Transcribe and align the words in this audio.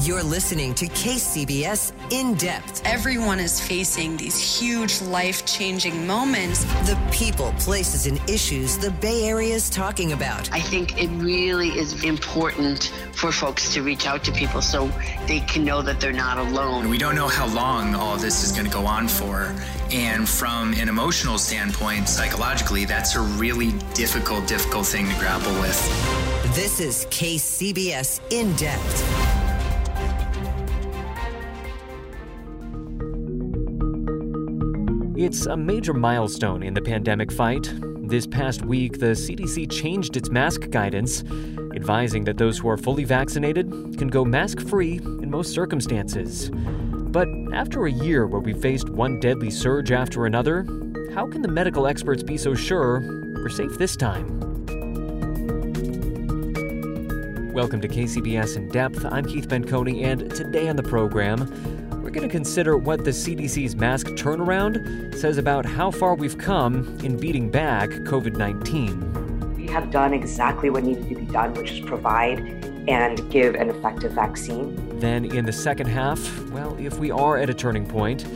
You're 0.00 0.22
listening 0.22 0.74
to 0.76 0.86
KCBS 0.86 1.92
In 2.10 2.34
Depth. 2.34 2.80
Everyone 2.86 3.38
is 3.38 3.60
facing 3.60 4.16
these 4.16 4.38
huge 4.38 5.02
life 5.02 5.44
changing 5.44 6.06
moments. 6.06 6.64
The 6.88 6.98
people, 7.12 7.52
places, 7.58 8.06
and 8.06 8.18
issues 8.28 8.78
the 8.78 8.90
Bay 8.90 9.24
Area 9.24 9.54
is 9.54 9.68
talking 9.68 10.12
about. 10.12 10.50
I 10.50 10.60
think 10.60 10.98
it 10.98 11.08
really 11.22 11.68
is 11.78 12.04
important 12.04 12.90
for 13.12 13.30
folks 13.30 13.74
to 13.74 13.82
reach 13.82 14.06
out 14.06 14.24
to 14.24 14.32
people 14.32 14.62
so 14.62 14.90
they 15.26 15.40
can 15.40 15.62
know 15.62 15.82
that 15.82 16.00
they're 16.00 16.10
not 16.10 16.38
alone. 16.38 16.88
We 16.88 16.96
don't 16.96 17.14
know 17.14 17.28
how 17.28 17.46
long 17.54 17.94
all 17.94 18.16
this 18.16 18.42
is 18.42 18.50
going 18.50 18.64
to 18.64 18.72
go 18.72 18.86
on 18.86 19.08
for. 19.08 19.54
And 19.90 20.26
from 20.26 20.72
an 20.72 20.88
emotional 20.88 21.36
standpoint, 21.36 22.08
psychologically, 22.08 22.86
that's 22.86 23.14
a 23.14 23.20
really 23.20 23.72
difficult, 23.92 24.48
difficult 24.48 24.86
thing 24.86 25.06
to 25.06 25.14
grapple 25.18 25.52
with. 25.60 26.54
This 26.54 26.80
is 26.80 27.04
KCBS 27.10 28.20
In 28.30 28.56
Depth. 28.56 29.31
It's 35.22 35.46
a 35.46 35.56
major 35.56 35.94
milestone 35.94 36.64
in 36.64 36.74
the 36.74 36.82
pandemic 36.82 37.30
fight. 37.30 37.72
This 38.08 38.26
past 38.26 38.64
week, 38.64 38.98
the 38.98 39.14
CDC 39.14 39.70
changed 39.70 40.16
its 40.16 40.30
mask 40.30 40.68
guidance, 40.70 41.22
advising 41.76 42.24
that 42.24 42.38
those 42.38 42.58
who 42.58 42.68
are 42.68 42.76
fully 42.76 43.04
vaccinated 43.04 43.70
can 43.96 44.08
go 44.08 44.24
mask 44.24 44.58
free 44.66 44.96
in 44.96 45.30
most 45.30 45.54
circumstances. 45.54 46.50
But 46.52 47.28
after 47.52 47.86
a 47.86 47.92
year 47.92 48.26
where 48.26 48.40
we 48.40 48.52
faced 48.52 48.88
one 48.88 49.20
deadly 49.20 49.48
surge 49.48 49.92
after 49.92 50.26
another, 50.26 50.64
how 51.14 51.28
can 51.28 51.40
the 51.40 51.48
medical 51.48 51.86
experts 51.86 52.24
be 52.24 52.36
so 52.36 52.56
sure 52.56 52.98
we're 53.36 53.48
safe 53.48 53.78
this 53.78 53.96
time? 53.96 54.40
Welcome 57.52 57.80
to 57.80 57.86
KCBS 57.86 58.56
In 58.56 58.70
Depth. 58.70 59.04
I'm 59.04 59.26
Keith 59.26 59.46
Menconi, 59.46 60.02
and 60.02 60.34
today 60.34 60.68
on 60.68 60.74
the 60.74 60.82
program, 60.82 61.46
going 62.12 62.28
to 62.28 62.32
consider 62.32 62.76
what 62.76 63.04
the 63.04 63.10
CDC's 63.10 63.74
mask 63.74 64.08
turnaround 64.08 65.14
says 65.14 65.38
about 65.38 65.64
how 65.64 65.90
far 65.90 66.14
we've 66.14 66.36
come 66.36 66.98
in 67.02 67.16
beating 67.16 67.50
back 67.50 67.88
COVID 67.88 68.36
19. 68.36 69.54
We 69.54 69.66
have 69.68 69.90
done 69.90 70.12
exactly 70.12 70.68
what 70.68 70.84
needed 70.84 71.08
to 71.08 71.14
be 71.14 71.24
done, 71.24 71.54
which 71.54 71.70
is 71.70 71.80
provide 71.80 72.40
and 72.86 73.30
give 73.30 73.54
an 73.54 73.70
effective 73.70 74.12
vaccine. 74.12 74.98
Then, 74.98 75.24
in 75.24 75.46
the 75.46 75.52
second 75.52 75.86
half, 75.86 76.20
well, 76.50 76.76
if 76.78 76.98
we 76.98 77.10
are 77.10 77.38
at 77.38 77.48
a 77.48 77.54
turning 77.54 77.86
point, 77.86 78.26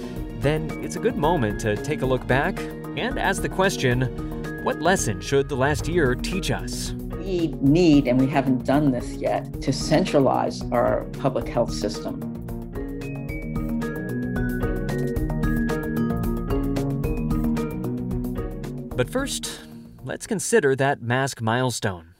then 0.40 0.70
it's 0.82 0.96
a 0.96 1.00
good 1.00 1.16
moment 1.16 1.60
to 1.60 1.76
take 1.76 2.00
a 2.00 2.06
look 2.06 2.26
back 2.26 2.58
and 2.96 3.18
ask 3.18 3.42
the 3.42 3.48
question 3.48 4.62
what 4.64 4.80
lesson 4.80 5.20
should 5.20 5.50
the 5.50 5.56
last 5.56 5.86
year 5.86 6.14
teach 6.14 6.50
us? 6.50 6.92
We 6.92 7.48
need, 7.60 8.08
and 8.08 8.18
we 8.18 8.26
haven't 8.26 8.64
done 8.64 8.90
this 8.90 9.12
yet, 9.14 9.60
to 9.60 9.72
centralize 9.72 10.62
our 10.72 11.04
public 11.18 11.46
health 11.46 11.72
system. 11.74 12.35
But 18.96 19.10
first, 19.10 19.60
let's 20.04 20.26
consider 20.26 20.74
that 20.76 21.02
mask 21.02 21.42
milestone. 21.42 22.14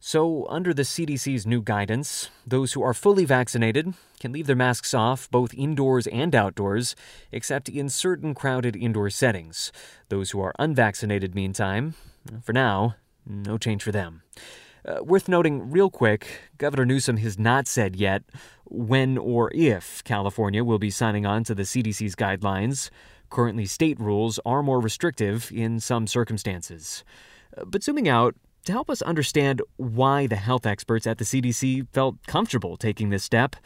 So, 0.00 0.46
under 0.48 0.72
the 0.72 0.82
CDC's 0.82 1.46
new 1.46 1.60
guidance, 1.60 2.30
those 2.46 2.72
who 2.72 2.82
are 2.82 2.94
fully 2.94 3.26
vaccinated 3.26 3.92
can 4.18 4.32
leave 4.32 4.46
their 4.46 4.56
masks 4.56 4.94
off 4.94 5.30
both 5.30 5.52
indoors 5.52 6.06
and 6.06 6.34
outdoors, 6.34 6.96
except 7.32 7.68
in 7.68 7.90
certain 7.90 8.34
crowded 8.34 8.74
indoor 8.74 9.10
settings. 9.10 9.72
Those 10.08 10.30
who 10.30 10.40
are 10.40 10.54
unvaccinated, 10.58 11.34
meantime, 11.34 11.94
for 12.42 12.54
now, 12.54 12.94
no 13.26 13.58
change 13.58 13.82
for 13.82 13.92
them. 13.92 14.22
Uh, 14.86 15.02
worth 15.02 15.28
noting, 15.28 15.70
real 15.70 15.90
quick, 15.90 16.28
Governor 16.56 16.86
Newsom 16.86 17.18
has 17.18 17.38
not 17.38 17.66
said 17.66 17.94
yet 17.94 18.22
when 18.64 19.18
or 19.18 19.50
if 19.54 20.02
California 20.04 20.64
will 20.64 20.78
be 20.78 20.90
signing 20.90 21.26
on 21.26 21.44
to 21.44 21.54
the 21.54 21.64
CDC's 21.64 22.14
guidelines. 22.14 22.88
Currently, 23.30 23.66
state 23.66 23.98
rules 23.98 24.38
are 24.46 24.62
more 24.62 24.80
restrictive 24.80 25.50
in 25.52 25.80
some 25.80 26.06
circumstances. 26.06 27.04
Uh, 27.56 27.64
but 27.64 27.82
zooming 27.82 28.08
out, 28.08 28.34
to 28.64 28.72
help 28.72 28.90
us 28.90 29.00
understand 29.02 29.62
why 29.76 30.26
the 30.26 30.36
health 30.36 30.66
experts 30.66 31.06
at 31.06 31.18
the 31.18 31.24
CDC 31.24 31.86
felt 31.92 32.16
comfortable 32.26 32.76
taking 32.76 33.10
this 33.10 33.22
step, 33.22 33.56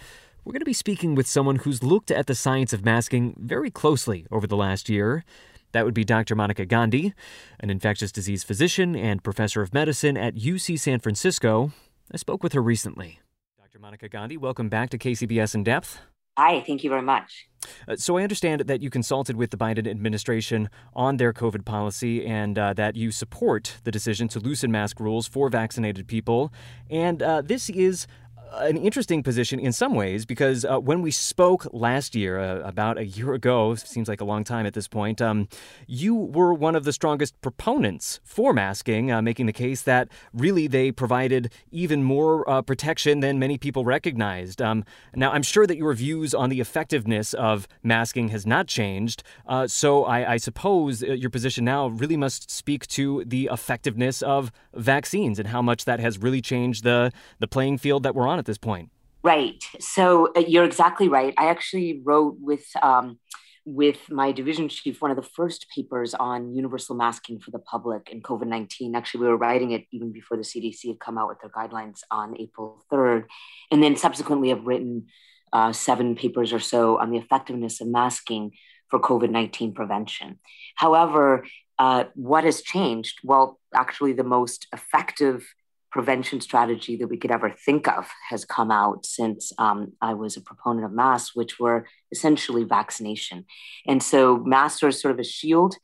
we're 0.44 0.52
going 0.52 0.60
to 0.60 0.66
be 0.66 0.72
speaking 0.72 1.14
with 1.14 1.26
someone 1.26 1.56
who's 1.56 1.82
looked 1.82 2.10
at 2.10 2.26
the 2.26 2.34
science 2.34 2.72
of 2.72 2.84
masking 2.84 3.34
very 3.38 3.70
closely 3.70 4.26
over 4.30 4.46
the 4.46 4.56
last 4.56 4.88
year. 4.88 5.24
That 5.72 5.84
would 5.84 5.94
be 5.94 6.04
Dr. 6.04 6.34
Monica 6.34 6.66
Gandhi, 6.66 7.14
an 7.60 7.70
infectious 7.70 8.10
disease 8.10 8.42
physician 8.42 8.96
and 8.96 9.22
professor 9.22 9.62
of 9.62 9.72
medicine 9.72 10.16
at 10.16 10.34
UC 10.34 10.78
San 10.78 10.98
Francisco. 10.98 11.72
I 12.12 12.16
spoke 12.16 12.42
with 12.42 12.52
her 12.54 12.62
recently. 12.62 13.20
Dr. 13.58 13.78
Monica 13.78 14.08
Gandhi, 14.08 14.36
welcome 14.36 14.68
back 14.68 14.90
to 14.90 14.98
KCBS 14.98 15.54
In 15.54 15.62
Depth. 15.62 16.00
Hi, 16.40 16.62
thank 16.62 16.82
you 16.82 16.88
very 16.88 17.02
much. 17.02 17.48
Uh, 17.86 17.96
so 17.96 18.16
I 18.16 18.22
understand 18.22 18.62
that 18.62 18.80
you 18.80 18.88
consulted 18.88 19.36
with 19.36 19.50
the 19.50 19.58
Biden 19.58 19.86
administration 19.86 20.70
on 20.94 21.18
their 21.18 21.34
COVID 21.34 21.66
policy 21.66 22.24
and 22.24 22.58
uh, 22.58 22.72
that 22.72 22.96
you 22.96 23.10
support 23.10 23.76
the 23.84 23.90
decision 23.90 24.26
to 24.28 24.40
loosen 24.40 24.72
mask 24.72 25.00
rules 25.00 25.26
for 25.26 25.50
vaccinated 25.50 26.06
people. 26.06 26.50
And 26.88 27.22
uh, 27.22 27.42
this 27.42 27.68
is 27.68 28.06
an 28.54 28.76
interesting 28.76 29.22
position 29.22 29.60
in 29.60 29.72
some 29.72 29.94
ways 29.94 30.26
because 30.26 30.64
uh, 30.64 30.78
when 30.78 31.02
we 31.02 31.10
spoke 31.10 31.66
last 31.72 32.14
year, 32.14 32.38
uh, 32.38 32.60
about 32.60 32.98
a 32.98 33.06
year 33.06 33.32
ago, 33.32 33.74
seems 33.74 34.08
like 34.08 34.20
a 34.20 34.24
long 34.24 34.44
time 34.44 34.66
at 34.66 34.74
this 34.74 34.88
point, 34.88 35.20
um, 35.20 35.48
you 35.86 36.14
were 36.14 36.52
one 36.52 36.74
of 36.74 36.84
the 36.84 36.92
strongest 36.92 37.40
proponents 37.40 38.20
for 38.24 38.52
masking, 38.52 39.10
uh, 39.10 39.22
making 39.22 39.46
the 39.46 39.52
case 39.52 39.82
that 39.82 40.08
really 40.32 40.66
they 40.66 40.90
provided 40.90 41.52
even 41.70 42.02
more 42.02 42.48
uh, 42.48 42.62
protection 42.62 43.20
than 43.20 43.38
many 43.38 43.56
people 43.56 43.84
recognized. 43.84 44.60
Um, 44.60 44.84
now, 45.14 45.30
I'm 45.30 45.42
sure 45.42 45.66
that 45.66 45.76
your 45.76 45.92
views 45.94 46.34
on 46.34 46.50
the 46.50 46.60
effectiveness 46.60 47.34
of 47.34 47.68
masking 47.82 48.28
has 48.28 48.46
not 48.46 48.66
changed, 48.66 49.22
uh, 49.46 49.66
so 49.66 50.04
I, 50.04 50.32
I 50.32 50.36
suppose 50.36 51.02
uh, 51.02 51.12
your 51.12 51.30
position 51.30 51.64
now 51.64 51.86
really 51.88 52.16
must 52.16 52.50
speak 52.50 52.86
to 52.88 53.24
the 53.24 53.48
effectiveness 53.52 54.22
of 54.22 54.50
vaccines 54.74 55.38
and 55.38 55.48
how 55.48 55.62
much 55.62 55.84
that 55.84 56.00
has 56.00 56.18
really 56.18 56.40
changed 56.40 56.84
the 56.84 57.12
the 57.38 57.46
playing 57.46 57.78
field 57.78 58.02
that 58.02 58.14
we're 58.14 58.26
on 58.26 58.39
at 58.40 58.46
this 58.46 58.58
point. 58.58 58.90
Right. 59.22 59.62
So 59.78 60.32
uh, 60.34 60.40
you're 60.40 60.64
exactly 60.64 61.08
right. 61.08 61.34
I 61.38 61.46
actually 61.48 62.00
wrote 62.02 62.36
with 62.40 62.64
um, 62.82 63.18
with 63.66 64.10
my 64.10 64.32
division 64.32 64.68
chief 64.68 65.02
one 65.02 65.10
of 65.10 65.16
the 65.18 65.30
first 65.38 65.66
papers 65.74 66.14
on 66.14 66.54
universal 66.54 66.96
masking 66.96 67.38
for 67.38 67.50
the 67.50 67.58
public 67.58 68.08
in 68.10 68.22
COVID 68.22 68.46
19. 68.46 68.96
Actually, 68.96 69.20
we 69.20 69.28
were 69.28 69.36
writing 69.36 69.72
it 69.72 69.84
even 69.92 70.10
before 70.10 70.36
the 70.36 70.42
CDC 70.42 70.88
had 70.88 70.98
come 70.98 71.18
out 71.18 71.28
with 71.28 71.38
their 71.40 71.50
guidelines 71.50 72.00
on 72.10 72.34
April 72.40 72.82
3rd. 72.90 73.26
And 73.70 73.82
then 73.82 73.94
subsequently 73.94 74.48
have 74.48 74.64
written 74.64 75.06
uh, 75.52 75.72
seven 75.72 76.16
papers 76.16 76.52
or 76.52 76.60
so 76.60 76.98
on 76.98 77.10
the 77.10 77.18
effectiveness 77.18 77.80
of 77.80 77.88
masking 77.88 78.52
for 78.88 78.98
COVID 78.98 79.30
19 79.30 79.74
prevention. 79.74 80.38
However, 80.76 81.44
uh, 81.78 82.04
what 82.14 82.44
has 82.44 82.62
changed? 82.62 83.20
Well, 83.22 83.60
actually, 83.74 84.14
the 84.14 84.24
most 84.24 84.66
effective 84.72 85.46
prevention 85.90 86.40
strategy 86.40 86.96
that 86.96 87.08
we 87.08 87.16
could 87.16 87.30
ever 87.30 87.50
think 87.50 87.88
of 87.88 88.08
has 88.28 88.44
come 88.44 88.70
out 88.70 89.04
since 89.04 89.52
um, 89.58 89.92
I 90.00 90.14
was 90.14 90.36
a 90.36 90.40
proponent 90.40 90.86
of 90.86 90.92
masks, 90.92 91.34
which 91.34 91.58
were 91.58 91.86
essentially 92.12 92.64
vaccination. 92.64 93.44
And 93.86 94.02
so 94.02 94.36
masks 94.36 94.82
are 94.82 94.92
sort 94.92 95.12
of 95.12 95.18
a 95.18 95.24
shield, 95.24 95.74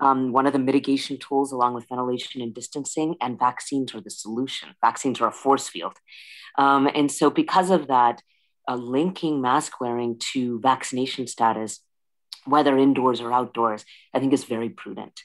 um, 0.00 0.32
one 0.32 0.46
of 0.46 0.52
the 0.52 0.58
mitigation 0.60 1.18
tools 1.18 1.50
along 1.50 1.74
with 1.74 1.88
ventilation 1.88 2.40
and 2.40 2.54
distancing, 2.54 3.16
and 3.20 3.38
vaccines 3.38 3.94
are 3.94 4.00
the 4.00 4.10
solution. 4.10 4.68
Vaccines 4.80 5.20
are 5.20 5.28
a 5.28 5.32
force 5.32 5.68
field. 5.68 5.96
Um, 6.56 6.88
and 6.94 7.10
so 7.10 7.30
because 7.30 7.70
of 7.70 7.88
that, 7.88 8.22
uh, 8.68 8.76
linking 8.76 9.40
mask 9.40 9.80
wearing 9.80 10.20
to 10.32 10.60
vaccination 10.60 11.26
status, 11.26 11.80
whether 12.44 12.78
indoors 12.78 13.20
or 13.20 13.32
outdoors, 13.32 13.84
I 14.14 14.20
think 14.20 14.32
is 14.32 14.44
very 14.44 14.68
prudent. 14.68 15.20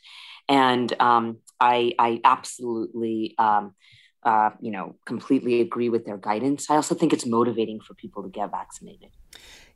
And 0.49 0.93
um, 0.99 1.37
I, 1.59 1.93
I 1.99 2.19
absolutely 2.23 3.35
um, 3.37 3.75
uh, 4.25 4.51
you 4.59 4.71
know, 4.71 4.95
completely 5.05 5.61
agree 5.61 5.89
with 5.89 6.05
their 6.05 6.17
guidance. 6.17 6.69
I 6.69 6.75
also 6.75 6.95
think 6.95 7.13
it's 7.13 7.25
motivating 7.25 7.79
for 7.79 7.93
people 7.93 8.23
to 8.23 8.29
get 8.29 8.51
vaccinated. 8.51 9.09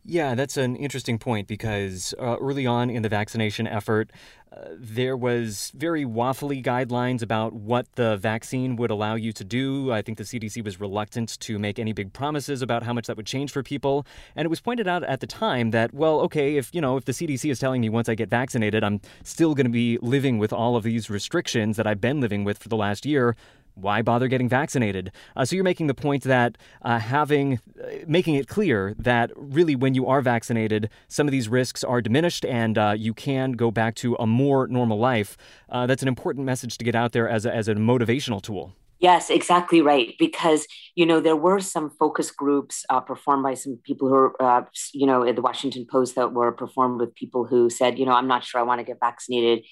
Yeah, 0.09 0.35
that's 0.35 0.55
an 0.55 0.77
interesting 0.77 1.19
point 1.19 1.49
because 1.49 2.13
uh, 2.17 2.38
early 2.39 2.65
on 2.65 2.89
in 2.89 3.01
the 3.01 3.09
vaccination 3.09 3.67
effort, 3.67 4.09
uh, 4.53 4.69
there 4.77 5.17
was 5.17 5.73
very 5.75 6.05
waffly 6.05 6.63
guidelines 6.63 7.21
about 7.21 7.51
what 7.51 7.88
the 7.95 8.15
vaccine 8.15 8.77
would 8.77 8.89
allow 8.89 9.15
you 9.15 9.33
to 9.33 9.44
do. 9.44 9.91
I 9.91 10.01
think 10.01 10.17
the 10.17 10.23
CDC 10.23 10.63
was 10.63 10.79
reluctant 10.79 11.38
to 11.41 11.59
make 11.59 11.77
any 11.77 11.91
big 11.91 12.13
promises 12.13 12.61
about 12.61 12.83
how 12.83 12.93
much 12.93 13.07
that 13.07 13.17
would 13.17 13.25
change 13.25 13.51
for 13.51 13.63
people. 13.63 14.07
And 14.33 14.45
it 14.45 14.50
was 14.50 14.61
pointed 14.61 14.88
out 14.88 15.03
at 15.03 15.19
the 15.19 15.27
time 15.27 15.71
that, 15.71 15.93
well, 15.93 16.21
okay, 16.21 16.55
if 16.55 16.73
you 16.73 16.79
know, 16.79 16.95
if 16.95 17.03
the 17.03 17.11
CDC 17.11 17.51
is 17.51 17.59
telling 17.59 17.81
me 17.81 17.89
once 17.89 18.07
I 18.07 18.15
get 18.15 18.29
vaccinated, 18.29 18.85
I'm 18.85 19.01
still 19.25 19.55
going 19.55 19.65
to 19.65 19.71
be 19.71 19.97
living 19.97 20.38
with 20.38 20.53
all 20.53 20.77
of 20.77 20.83
these 20.83 21.09
restrictions 21.09 21.75
that 21.75 21.85
I've 21.85 22.00
been 22.00 22.21
living 22.21 22.45
with 22.45 22.59
for 22.59 22.69
the 22.69 22.77
last 22.77 23.05
year 23.05 23.35
why 23.77 24.01
bother 24.01 24.27
getting 24.27 24.50
vaccinated? 24.50 25.12
Uh, 25.35 25.45
so 25.45 25.56
you're 25.56 25.63
making 25.63 25.88
the 25.88 25.94
point 25.94 26.24
that 26.24 26.57
uh, 26.81 27.00
having, 27.00 27.59
uh, 27.81 27.88
making 28.07 28.35
it 28.35 28.47
clear 28.47 28.95
that 28.97 29.31
really 29.35 29.75
when 29.75 29.94
you 29.94 30.07
are 30.07 30.21
vaccinated, 30.21 30.89
some 31.07 31.27
of 31.27 31.31
these 31.31 31.47
risks 31.47 31.83
are 31.83 32.01
diminished 32.01 32.45
and 32.45 32.77
uh, 32.77 32.94
you 32.97 33.13
can 33.13 33.53
go 33.53 33.71
back 33.71 33.95
to 33.95 34.15
a 34.15 34.27
more 34.27 34.68
normal 34.68 34.97
life. 34.97 35.38
Uh, 35.69 35.85
that's 35.85 36.01
an 36.01 36.07
important 36.07 36.45
message 36.45 36.77
to 36.77 36.85
get 36.85 36.95
out 36.95 37.12
there 37.12 37.29
as 37.29 37.45
a, 37.45 37.53
as 37.53 37.68
a 37.68 37.75
motivational 37.75 38.41
tool. 38.41 38.74
Yes, 39.00 39.29
exactly 39.29 39.81
right. 39.81 40.15
Because 40.18 40.65
you 40.95 41.06
know 41.06 41.19
there 41.19 41.35
were 41.35 41.59
some 41.59 41.91
focus 41.91 42.31
groups 42.31 42.83
uh, 42.89 43.00
performed 43.00 43.44
by 43.44 43.53
some 43.53 43.77
people 43.83 44.07
who 44.07 44.15
are, 44.15 44.41
uh, 44.41 44.63
you 44.91 45.06
know, 45.06 45.24
at 45.24 45.35
the 45.35 45.41
Washington 45.41 45.85
Post 45.89 46.15
that 46.15 46.33
were 46.33 46.51
performed 46.51 47.00
with 47.00 47.13
people 47.13 47.45
who 47.45 47.69
said, 47.69 48.00
you 48.00 48.06
know, 48.06 48.13
I'm 48.13 48.27
not 48.27 48.44
sure 48.44 48.59
I 48.59 48.63
want 48.63 48.79
to 48.79 48.85
get 48.85 49.00
vaccinated. 49.00 49.65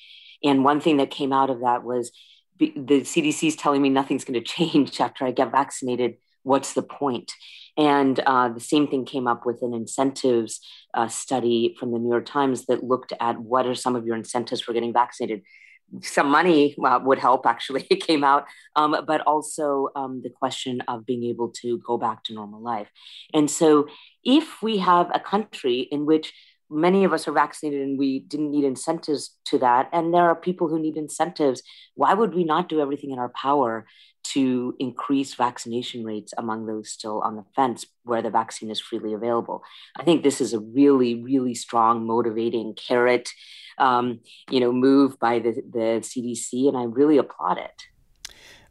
And 0.44 0.64
one 0.64 0.80
thing 0.80 0.98
that 0.98 1.10
came 1.10 1.34
out 1.34 1.50
of 1.50 1.62
that 1.62 1.84
was 1.84 2.12
the 2.60 3.02
CDC 3.02 3.48
is 3.48 3.56
telling 3.56 3.82
me 3.82 3.90
nothing's 3.90 4.26
going 4.26 4.42
to 4.42 4.46
change 4.46 5.00
after 5.00 5.26
I 5.26 5.32
get 5.32 5.52
vaccinated. 5.52 6.16
What's 6.44 6.74
the 6.74 6.84
point? 6.84 7.32
And 7.78 8.20
uh, 8.20 8.50
the 8.50 8.60
same 8.60 8.88
thing 8.88 9.04
came 9.04 9.28
up 9.28 9.46
with 9.46 9.62
an 9.62 9.74
incentives 9.74 10.62
uh, 10.94 11.08
study 11.08 11.76
from 11.78 11.92
the 11.92 12.00
New 12.00 12.10
York 12.10 12.26
Times 12.26 12.68
that 12.68 12.84
looked 12.84 13.12
at 13.20 13.40
what 13.40 13.66
are 13.66 13.76
some 13.76 13.96
of 13.96 14.06
your 14.06 14.16
incentives 14.16 14.62
for 14.62 14.74
getting 14.74 14.94
vaccinated 14.94 15.42
some 16.02 16.30
money 16.30 16.76
uh, 16.84 17.00
would 17.04 17.20
help 17.20 17.46
actually 17.46 17.86
it 17.92 18.06
came 18.06 18.24
out 18.24 18.46
um, 18.76 18.96
but 19.08 19.22
also 19.22 19.90
um, 19.96 20.22
the 20.24 20.30
question 20.30 20.82
of 20.88 21.06
being 21.06 21.24
able 21.24 21.50
to 21.50 21.80
go 21.86 21.98
back 21.98 22.24
to 22.24 22.34
normal 22.34 22.62
life 22.62 22.90
and 23.34 23.50
so 23.50 23.88
if 24.24 24.62
we 24.62 24.78
have 24.78 25.10
a 25.14 25.20
country 25.20 25.88
in 25.92 26.06
which 26.06 26.34
many 26.70 27.04
of 27.04 27.14
us 27.14 27.28
are 27.28 27.32
vaccinated 27.32 27.82
and 27.82 28.00
we 28.00 28.20
didn't 28.20 28.52
need 28.52 28.66
incentives 28.66 29.38
to 29.46 29.58
that. 29.60 29.90
And 29.92 30.14
there 30.14 30.30
are 30.30 30.36
people 30.36 30.68
who 30.68 30.80
need 30.80 30.98
incentives. 30.98 31.62
Why 31.96 32.14
would 32.14 32.34
we 32.34 32.44
not 32.44 32.70
do 32.70 32.82
everything 32.82 33.12
in 33.12 33.20
our 33.20 33.30
power 33.30 33.86
to 34.34 34.76
increase 34.80 35.36
vaccination 35.36 36.04
rates 36.04 36.34
among 36.38 36.66
those 36.66 36.90
still 36.90 37.22
on 37.22 37.36
the 37.36 37.46
fence 37.56 37.86
where 38.04 38.24
the 38.24 38.32
vaccine 38.32 38.72
is 38.72 38.82
freely 38.82 39.14
available? 39.14 39.64
I 39.96 40.04
think 40.04 40.24
this 40.24 40.42
is 40.42 40.54
a 40.54 40.60
really 40.60 41.22
really 41.22 41.56
strong 41.56 42.06
motivating 42.08 42.74
carrot 42.76 43.30
um, 43.78 44.22
you 44.50 44.60
know, 44.60 44.72
move 44.72 45.20
by 45.20 45.40
the, 45.40 45.52
the 45.52 46.00
CDC, 46.02 46.68
and 46.68 46.78
I 46.78 46.84
really 46.84 47.18
applaud 47.18 47.58
it. 47.58 47.84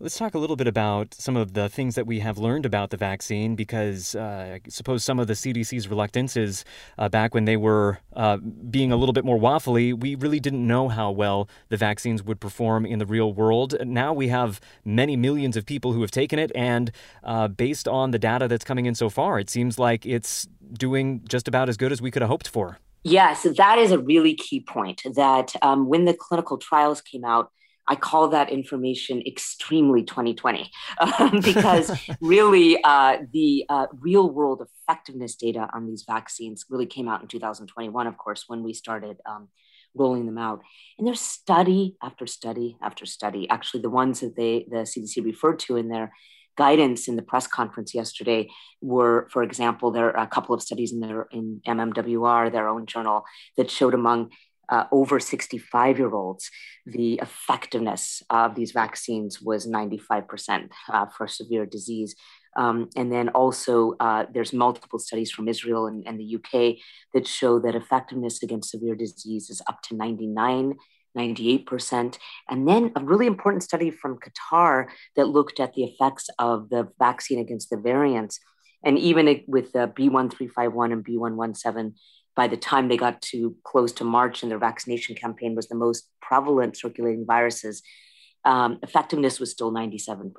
Let's 0.01 0.19
talk 0.19 0.35
a 0.35 0.39
little 0.39 0.57
bit 0.57 0.67
about 0.67 1.15
some 1.15 1.37
of 1.37 1.55
the 1.55 1.69
things 1.69 1.95
that 1.95 2.05
we 2.05 2.19
have 2.19 2.37
learned 2.37 2.67
about 2.67 2.91
the 2.91 2.97
vaccine 2.97 3.55
because 3.55 4.17
uh, 4.17 4.57
I 4.57 4.61
suppose 4.69 5.05
some 5.05 5.21
of 5.21 5.29
the 5.29 5.35
CDC's 5.35 5.87
reluctances 5.87 6.65
uh, 6.99 7.09
back 7.09 7.33
when 7.33 7.45
they 7.45 7.57
were 7.57 8.01
uh, 8.15 8.39
being 8.39 8.91
a 8.91 8.97
little 8.97 9.13
bit 9.13 9.25
more 9.25 9.39
waffly, 9.39 9.99
we 9.99 10.17
really 10.17 10.41
didn't 10.41 10.67
know 10.67 10.89
how 10.89 11.13
well 11.13 11.49
the 11.69 11.77
vaccines 11.77 12.25
would 12.25 12.41
perform 12.41 12.85
in 12.85 12.99
the 12.99 13.07
real 13.07 13.33
world. 13.33 13.77
Now 13.87 14.13
we 14.13 14.29
have 14.29 14.61
many 14.85 15.17
millions 15.17 15.57
of 15.57 15.65
people 15.65 15.93
who 15.93 16.01
have 16.01 16.11
taken 16.11 16.41
it, 16.41 16.51
and 16.57 16.91
uh, 17.23 17.47
based 17.47 17.87
on 17.87 18.11
the 18.11 18.19
data 18.19 18.49
that's 18.49 18.65
coming 18.65 18.87
in 18.87 18.97
so 18.97 19.09
far, 19.09 19.39
it 19.39 19.49
seems 19.49 19.79
like 19.79 20.05
it's 20.05 20.49
doing 20.73 21.23
just 21.29 21.47
about 21.47 21.69
as 21.69 21.77
good 21.77 21.93
as 21.93 22.03
we 22.03 22.11
could 22.11 22.23
have 22.23 22.31
hoped 22.31 22.49
for. 22.49 22.79
Yes, 23.05 23.47
that 23.59 23.79
is 23.79 23.93
a 23.93 23.99
really 23.99 24.35
key 24.35 24.61
point. 24.61 25.03
That 25.15 25.55
um, 25.63 25.89
when 25.89 26.05
the 26.05 26.15
clinical 26.15 26.59
trials 26.59 27.01
came 27.01 27.25
out, 27.25 27.53
I 27.87 27.97
call 27.97 28.29
that 28.29 28.51
information 28.51 29.23
extremely 29.27 30.03
2020 30.03 30.71
um, 30.99 31.41
because 31.43 31.91
really 32.21 32.83
uh, 32.83 33.19
the 33.33 33.67
uh, 33.69 33.87
real 34.01 34.31
world 34.31 34.63
effectiveness 34.63 35.35
data 35.35 35.69
on 35.75 35.87
these 35.87 36.05
vaccines 36.07 36.65
really 36.71 36.87
came 36.87 37.09
out 37.09 37.21
in 37.21 37.29
2021, 37.29 38.07
of 38.07 38.17
course, 38.17 38.45
when 38.47 38.63
we 38.63 38.73
started 38.73 39.19
um, 39.27 39.49
rolling 39.95 40.27
them 40.27 40.39
out. 40.39 40.63
And 40.99 41.07
there's 41.07 41.21
study 41.21 41.97
after 42.03 42.27
study 42.27 42.77
after 42.83 43.07
study. 43.07 43.49
Actually, 43.49 43.83
the 43.83 43.91
ones 43.91 44.21
that 44.21 44.37
they 44.37 44.67
the 44.71 44.79
CDC 44.79 45.25
referred 45.25 45.59
to 45.61 45.77
in 45.77 45.89
their 45.89 46.13
guidance 46.57 47.09
in 47.09 47.17
the 47.17 47.23
press 47.23 47.47
conference 47.47 47.95
yesterday 47.95 48.49
were, 48.81 49.29
for 49.31 49.43
example, 49.43 49.91
there 49.91 50.17
are 50.17 50.25
a 50.25 50.29
couple 50.29 50.55
of 50.55 50.63
studies 50.63 50.93
in 50.93 51.01
their 51.01 51.27
in 51.31 51.61
MMWR, 51.67 52.51
their 52.51 52.69
own 52.69 52.87
journal, 52.87 53.25
that 53.57 53.71
showed 53.71 53.95
among 53.95 54.31
uh, 54.69 54.85
over 54.93 55.21
65 55.21 55.99
year 55.99 56.13
olds, 56.13 56.51
the 56.87 57.15
effectiveness 57.23 58.23
of 58.31 58.55
these 58.55 58.73
vaccines 58.73 59.41
was 59.41 59.67
95% 59.67 60.71
uh, 60.89 61.07
for 61.07 61.27
severe 61.27 61.67
disease. 61.67 62.15
Um, 62.57 62.89
and 62.95 63.11
then 63.11 63.31
also, 63.31 63.95
uh, 63.99 64.27
there's 64.33 64.53
multiple 64.53 64.99
studies 64.99 65.31
from 65.33 65.49
Israel 65.49 65.87
and, 65.87 66.07
and, 66.07 66.21
the 66.21 66.37
UK 66.37 66.77
that 67.13 67.27
show 67.27 67.59
that 67.59 67.75
effectiveness 67.75 68.45
against 68.45 68.71
severe 68.71 68.95
disease 68.95 69.51
is 69.51 69.61
up 69.69 69.83
to 69.83 69.97
99 69.97 70.77
98%. 71.17 72.19
And 72.51 72.69
then 72.69 72.93
a 72.97 73.05
really 73.05 73.27
important 73.27 73.63
study 73.63 73.91
from 73.91 74.19
Qatar 74.19 74.87
that 75.17 75.29
looked 75.29 75.61
at 75.61 75.75
the 75.75 75.85
effects 75.85 76.29
of 76.39 76.71
the 76.71 76.89
vaccine 76.99 77.39
against 77.39 77.71
the 77.71 77.77
variants. 77.77 78.41
And 78.85 78.99
even 78.99 79.43
with 79.47 79.73
the 79.73 79.89
B1351 79.89 80.93
and 80.93 81.05
B117, 81.05 81.95
by 82.37 82.49
the 82.49 82.57
time 82.57 82.89
they 82.89 82.97
got 82.97 83.23
to 83.23 83.57
close 83.65 83.93
to 83.93 84.05
March 84.05 84.43
and 84.43 84.51
their 84.51 84.59
vaccination 84.59 85.15
campaign 85.15 85.55
was 85.55 85.69
the 85.69 85.75
most 85.75 86.09
prevalent 86.21 86.77
circulating 86.77 87.25
viruses, 87.27 87.83
um, 88.45 88.79
effectiveness 88.83 89.41
was 89.41 89.51
still 89.51 89.73
97%. 89.73 90.33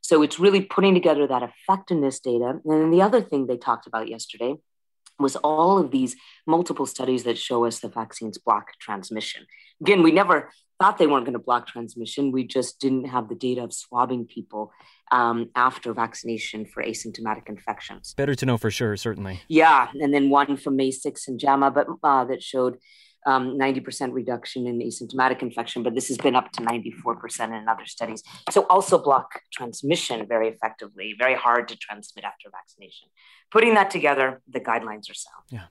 So 0.00 0.22
it's 0.22 0.38
really 0.38 0.60
putting 0.60 0.94
together 0.94 1.26
that 1.26 1.42
effectiveness 1.42 2.20
data. 2.20 2.60
And 2.64 2.82
then 2.82 2.90
the 2.90 3.02
other 3.02 3.20
thing 3.20 3.46
they 3.46 3.56
talked 3.56 3.86
about 3.86 4.08
yesterday 4.08 4.54
was 5.18 5.36
all 5.36 5.78
of 5.78 5.90
these 5.90 6.16
multiple 6.46 6.86
studies 6.86 7.24
that 7.24 7.38
show 7.38 7.64
us 7.64 7.80
the 7.80 7.88
vaccines 7.88 8.38
block 8.38 8.68
transmission. 8.80 9.46
Again, 9.80 10.02
we 10.02 10.12
never 10.12 10.50
thought 10.80 10.98
they 10.98 11.06
weren't 11.06 11.24
going 11.24 11.34
to 11.34 11.38
block 11.38 11.66
transmission. 11.66 12.32
We 12.32 12.44
just 12.44 12.80
didn't 12.80 13.06
have 13.06 13.28
the 13.28 13.34
data 13.34 13.62
of 13.62 13.72
swabbing 13.72 14.26
people 14.26 14.72
um, 15.10 15.50
after 15.54 15.92
vaccination 15.92 16.66
for 16.66 16.82
asymptomatic 16.82 17.48
infections. 17.48 18.14
Better 18.14 18.34
to 18.34 18.46
know 18.46 18.58
for 18.58 18.70
sure, 18.70 18.96
certainly. 18.96 19.42
Yeah, 19.48 19.88
and 19.94 20.12
then 20.12 20.30
one 20.30 20.56
from 20.56 20.76
May 20.76 20.90
6 20.90 21.28
and 21.28 21.38
JAMA, 21.38 21.70
but 21.70 21.86
uh, 22.02 22.24
that 22.24 22.42
showed 22.42 22.78
um, 23.26 23.58
90% 23.58 24.12
reduction 24.12 24.66
in 24.66 24.78
asymptomatic 24.80 25.42
infection, 25.42 25.82
but 25.82 25.94
this 25.94 26.08
has 26.08 26.18
been 26.18 26.36
up 26.36 26.52
to 26.52 26.62
94% 26.62 27.58
in 27.58 27.68
other 27.68 27.86
studies. 27.86 28.22
So 28.50 28.66
also 28.68 28.98
block 28.98 29.40
transmission 29.52 30.26
very 30.26 30.48
effectively, 30.48 31.14
very 31.18 31.34
hard 31.34 31.68
to 31.68 31.76
transmit 31.76 32.24
after 32.24 32.50
vaccination. 32.50 33.08
Putting 33.50 33.74
that 33.74 33.90
together, 33.90 34.42
the 34.48 34.60
guidelines 34.60 35.10
are 35.10 35.14
sound. 35.14 35.44
Yeah. 35.50 35.64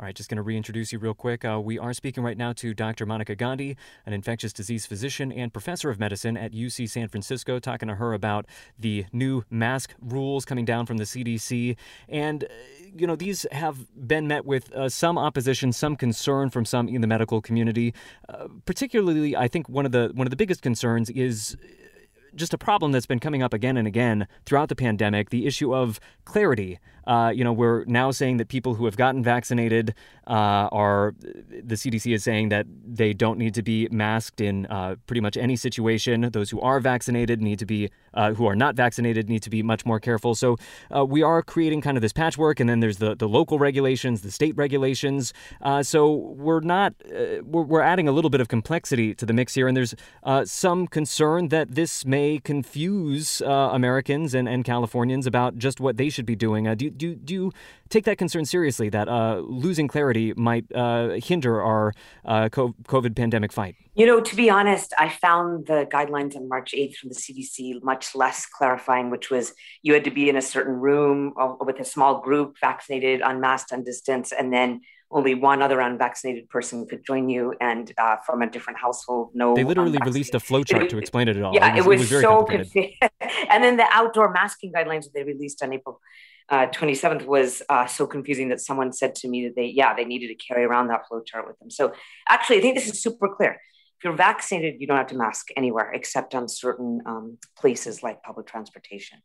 All 0.00 0.06
right, 0.06 0.14
just 0.14 0.30
going 0.30 0.36
to 0.36 0.42
reintroduce 0.42 0.90
you 0.90 0.98
real 0.98 1.12
quick. 1.12 1.44
Uh, 1.44 1.60
we 1.60 1.78
are 1.78 1.92
speaking 1.92 2.24
right 2.24 2.36
now 2.36 2.54
to 2.54 2.72
Dr. 2.72 3.04
Monica 3.04 3.36
Gandhi, 3.36 3.76
an 4.06 4.14
infectious 4.14 4.52
disease 4.52 4.86
physician 4.86 5.30
and 5.30 5.52
professor 5.52 5.90
of 5.90 6.00
medicine 6.00 6.34
at 6.36 6.52
UC 6.52 6.88
San 6.88 7.08
Francisco, 7.08 7.58
talking 7.58 7.88
to 7.88 7.96
her 7.96 8.14
about 8.14 8.46
the 8.78 9.04
new 9.12 9.44
mask 9.50 9.94
rules 10.00 10.46
coming 10.46 10.64
down 10.64 10.86
from 10.86 10.96
the 10.96 11.04
CDC. 11.04 11.76
And, 12.08 12.44
uh, 12.44 12.46
you 12.96 13.06
know, 13.06 13.16
these 13.16 13.46
have 13.52 13.86
been 13.94 14.26
met 14.26 14.46
with 14.46 14.72
uh, 14.72 14.88
some 14.88 15.18
opposition, 15.18 15.72
some 15.72 15.96
concern 15.96 16.48
from 16.48 16.64
some 16.64 16.88
in 16.88 17.02
the 17.02 17.06
medical 17.06 17.42
community. 17.42 17.92
Uh, 18.30 18.48
particularly, 18.64 19.36
I 19.36 19.46
think 19.46 19.68
one 19.68 19.84
of 19.84 19.92
the 19.92 20.10
one 20.14 20.26
of 20.26 20.30
the 20.30 20.36
biggest 20.36 20.62
concerns 20.62 21.10
is 21.10 21.56
just 22.34 22.54
a 22.54 22.58
problem 22.58 22.92
that's 22.92 23.06
been 23.06 23.20
coming 23.20 23.42
up 23.42 23.52
again 23.52 23.76
and 23.76 23.86
again 23.86 24.26
throughout 24.46 24.68
the 24.68 24.76
pandemic 24.76 25.30
the 25.30 25.46
issue 25.46 25.74
of 25.74 26.00
clarity. 26.24 26.78
Uh, 27.06 27.32
you 27.34 27.42
know, 27.42 27.52
we're 27.52 27.84
now 27.86 28.10
saying 28.10 28.36
that 28.36 28.48
people 28.48 28.74
who 28.74 28.84
have 28.84 28.96
gotten 28.96 29.24
vaccinated 29.24 29.92
uh, 30.28 30.68
are, 30.70 31.14
the 31.20 31.74
CDC 31.74 32.14
is 32.14 32.22
saying 32.22 32.48
that 32.50 32.64
they 32.86 33.12
don't 33.12 33.38
need 33.38 33.54
to 33.54 33.62
be 33.62 33.88
masked 33.90 34.40
in 34.40 34.66
uh, 34.66 34.94
pretty 35.06 35.20
much 35.20 35.36
any 35.36 35.56
situation. 35.56 36.28
Those 36.32 36.50
who 36.50 36.60
are 36.60 36.78
vaccinated 36.78 37.42
need 37.42 37.58
to 37.58 37.66
be, 37.66 37.90
uh, 38.14 38.34
who 38.34 38.46
are 38.46 38.54
not 38.54 38.76
vaccinated 38.76 39.28
need 39.28 39.42
to 39.42 39.50
be 39.50 39.64
much 39.64 39.84
more 39.84 39.98
careful. 39.98 40.36
So 40.36 40.56
uh, 40.94 41.04
we 41.04 41.22
are 41.22 41.42
creating 41.42 41.80
kind 41.80 41.96
of 41.96 42.02
this 42.02 42.12
patchwork, 42.12 42.60
and 42.60 42.70
then 42.70 42.78
there's 42.78 42.98
the, 42.98 43.16
the 43.16 43.28
local 43.28 43.58
regulations, 43.58 44.22
the 44.22 44.30
state 44.30 44.56
regulations. 44.56 45.32
Uh, 45.60 45.82
so 45.82 46.12
we're 46.14 46.60
not, 46.60 46.94
we're, 47.10 47.62
we're 47.62 47.80
adding 47.80 48.06
a 48.06 48.12
little 48.12 48.30
bit 48.30 48.40
of 48.40 48.46
complexity 48.46 49.12
to 49.16 49.26
the 49.26 49.32
mix 49.32 49.54
here, 49.54 49.66
and 49.66 49.76
there's 49.76 49.94
some 50.44 50.86
concern 50.86 51.48
that 51.48 51.74
this 51.74 52.04
may 52.04 52.21
may 52.22 52.38
confuse 52.38 53.42
uh, 53.42 53.70
Americans 53.72 54.32
and, 54.32 54.48
and 54.48 54.64
Californians 54.64 55.26
about 55.26 55.58
just 55.58 55.80
what 55.80 55.96
they 55.96 56.08
should 56.08 56.26
be 56.34 56.36
doing. 56.36 56.68
Uh, 56.68 56.74
do, 56.74 56.88
do, 56.88 57.16
do 57.16 57.34
you 57.34 57.52
take 57.88 58.04
that 58.04 58.16
concern 58.16 58.44
seriously 58.44 58.88
that 58.88 59.08
uh, 59.08 59.40
losing 59.44 59.88
clarity 59.88 60.32
might 60.36 60.64
uh, 60.72 61.18
hinder 61.30 61.60
our 61.60 61.92
uh, 62.24 62.48
COVID 62.48 63.16
pandemic 63.16 63.52
fight? 63.52 63.74
You 63.94 64.06
know, 64.06 64.20
to 64.20 64.36
be 64.36 64.48
honest, 64.48 64.94
I 64.98 65.08
found 65.08 65.66
the 65.66 65.86
guidelines 65.94 66.36
on 66.36 66.48
March 66.48 66.72
8th 66.72 66.96
from 66.96 67.08
the 67.10 67.16
CDC 67.16 67.82
much 67.82 68.14
less 68.14 68.46
clarifying, 68.46 69.10
which 69.10 69.28
was 69.30 69.52
you 69.82 69.92
had 69.92 70.04
to 70.04 70.10
be 70.10 70.28
in 70.30 70.36
a 70.36 70.42
certain 70.42 70.74
room 70.74 71.34
with 71.60 71.80
a 71.80 71.84
small 71.84 72.20
group, 72.20 72.56
vaccinated, 72.60 73.20
unmasked, 73.20 73.72
on 73.72 73.82
distance, 73.82 74.32
and 74.32 74.52
then 74.52 74.80
only 75.12 75.34
one 75.34 75.62
other 75.62 75.80
unvaccinated 75.80 76.48
person 76.48 76.86
could 76.86 77.04
join 77.04 77.28
you 77.28 77.54
and 77.60 77.92
uh, 77.98 78.16
from 78.24 78.42
a 78.42 78.50
different 78.50 78.78
household 78.78 79.30
no 79.34 79.54
they 79.54 79.64
literally 79.64 79.98
released 80.04 80.34
a 80.34 80.38
flowchart 80.38 80.88
to 80.88 80.98
explain 80.98 81.28
it 81.28 81.36
at 81.36 81.42
all. 81.42 81.54
yeah 81.54 81.76
it 81.76 81.84
was, 81.84 81.96
it 81.96 82.00
was, 82.00 82.12
it 82.12 82.14
was 82.14 82.22
so 82.22 82.44
confusing 82.44 82.94
and 83.50 83.62
then 83.62 83.76
the 83.76 83.86
outdoor 83.90 84.32
masking 84.32 84.72
guidelines 84.72 85.04
that 85.04 85.12
they 85.14 85.24
released 85.24 85.62
on 85.62 85.72
april 85.72 86.00
uh, 86.48 86.66
27th 86.66 87.24
was 87.24 87.62
uh, 87.68 87.86
so 87.86 88.06
confusing 88.06 88.48
that 88.50 88.60
someone 88.60 88.92
said 88.92 89.14
to 89.14 89.28
me 89.28 89.46
that 89.46 89.56
they 89.56 89.66
yeah 89.66 89.94
they 89.94 90.04
needed 90.04 90.28
to 90.28 90.34
carry 90.34 90.64
around 90.64 90.88
that 90.88 91.02
flowchart 91.10 91.46
with 91.46 91.58
them. 91.58 91.70
So 91.70 91.94
actually 92.28 92.58
i 92.58 92.60
think 92.60 92.74
this 92.74 92.88
is 92.88 93.02
super 93.02 93.28
clear. 93.28 93.60
If 93.98 94.04
you're 94.04 94.16
vaccinated 94.16 94.80
you 94.80 94.86
don't 94.86 94.96
have 94.98 95.06
to 95.08 95.16
mask 95.16 95.48
anywhere 95.56 95.92
except 95.92 96.34
on 96.34 96.48
certain 96.48 97.00
um, 97.06 97.38
places 97.56 98.02
like 98.02 98.22
public 98.22 98.46
transportation 98.46 99.18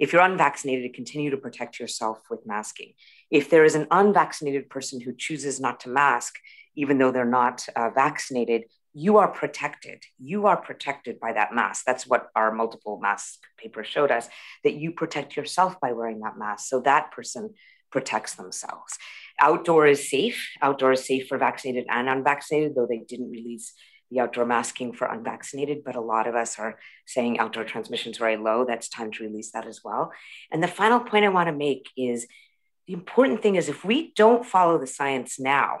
if 0.00 0.14
you're 0.14 0.22
unvaccinated, 0.22 0.94
continue 0.94 1.30
to 1.30 1.36
protect 1.36 1.78
yourself 1.78 2.22
with 2.30 2.46
masking. 2.46 2.94
If 3.30 3.50
there 3.50 3.66
is 3.66 3.74
an 3.74 3.86
unvaccinated 3.90 4.70
person 4.70 4.98
who 4.98 5.14
chooses 5.14 5.60
not 5.60 5.80
to 5.80 5.90
mask, 5.90 6.38
even 6.74 6.96
though 6.96 7.12
they're 7.12 7.26
not 7.26 7.66
uh, 7.76 7.90
vaccinated, 7.90 8.64
you 8.94 9.18
are 9.18 9.28
protected. 9.28 10.02
You 10.18 10.46
are 10.46 10.56
protected 10.56 11.20
by 11.20 11.34
that 11.34 11.54
mask. 11.54 11.84
That's 11.84 12.06
what 12.06 12.28
our 12.34 12.50
multiple 12.50 12.98
mask 12.98 13.40
paper 13.58 13.84
showed 13.84 14.10
us 14.10 14.28
that 14.64 14.74
you 14.74 14.92
protect 14.92 15.36
yourself 15.36 15.78
by 15.80 15.92
wearing 15.92 16.20
that 16.20 16.38
mask. 16.38 16.68
So 16.68 16.80
that 16.80 17.12
person 17.12 17.54
protects 17.92 18.36
themselves. 18.36 18.98
Outdoor 19.38 19.86
is 19.86 20.08
safe. 20.08 20.48
Outdoor 20.62 20.92
is 20.92 21.04
safe 21.04 21.28
for 21.28 21.36
vaccinated 21.36 21.84
and 21.90 22.08
unvaccinated, 22.08 22.74
though 22.74 22.88
they 22.88 23.04
didn't 23.06 23.30
release 23.30 23.74
the 24.10 24.20
outdoor 24.20 24.44
masking 24.44 24.92
for 24.92 25.06
unvaccinated, 25.06 25.84
but 25.84 25.96
a 25.96 26.00
lot 26.00 26.26
of 26.26 26.34
us 26.34 26.58
are 26.58 26.78
saying 27.06 27.38
outdoor 27.38 27.64
transmission 27.64 28.12
is 28.12 28.18
very 28.18 28.36
low. 28.36 28.64
That's 28.64 28.88
time 28.88 29.12
to 29.12 29.24
release 29.24 29.52
that 29.52 29.66
as 29.66 29.82
well. 29.84 30.12
And 30.50 30.62
the 30.62 30.68
final 30.68 31.00
point 31.00 31.24
I 31.24 31.28
want 31.28 31.48
to 31.48 31.54
make 31.54 31.88
is 31.96 32.26
the 32.86 32.94
important 32.94 33.40
thing 33.40 33.54
is 33.54 33.68
if 33.68 33.84
we 33.84 34.12
don't 34.14 34.44
follow 34.44 34.78
the 34.78 34.86
science 34.86 35.38
now, 35.38 35.78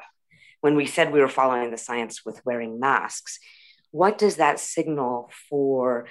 when 0.60 0.76
we 0.76 0.86
said 0.86 1.12
we 1.12 1.20
were 1.20 1.28
following 1.28 1.70
the 1.70 1.76
science 1.76 2.24
with 2.24 2.44
wearing 2.44 2.78
masks, 2.78 3.38
what 3.90 4.18
does 4.18 4.36
that 4.36 4.60
signal 4.60 5.30
for 5.48 6.06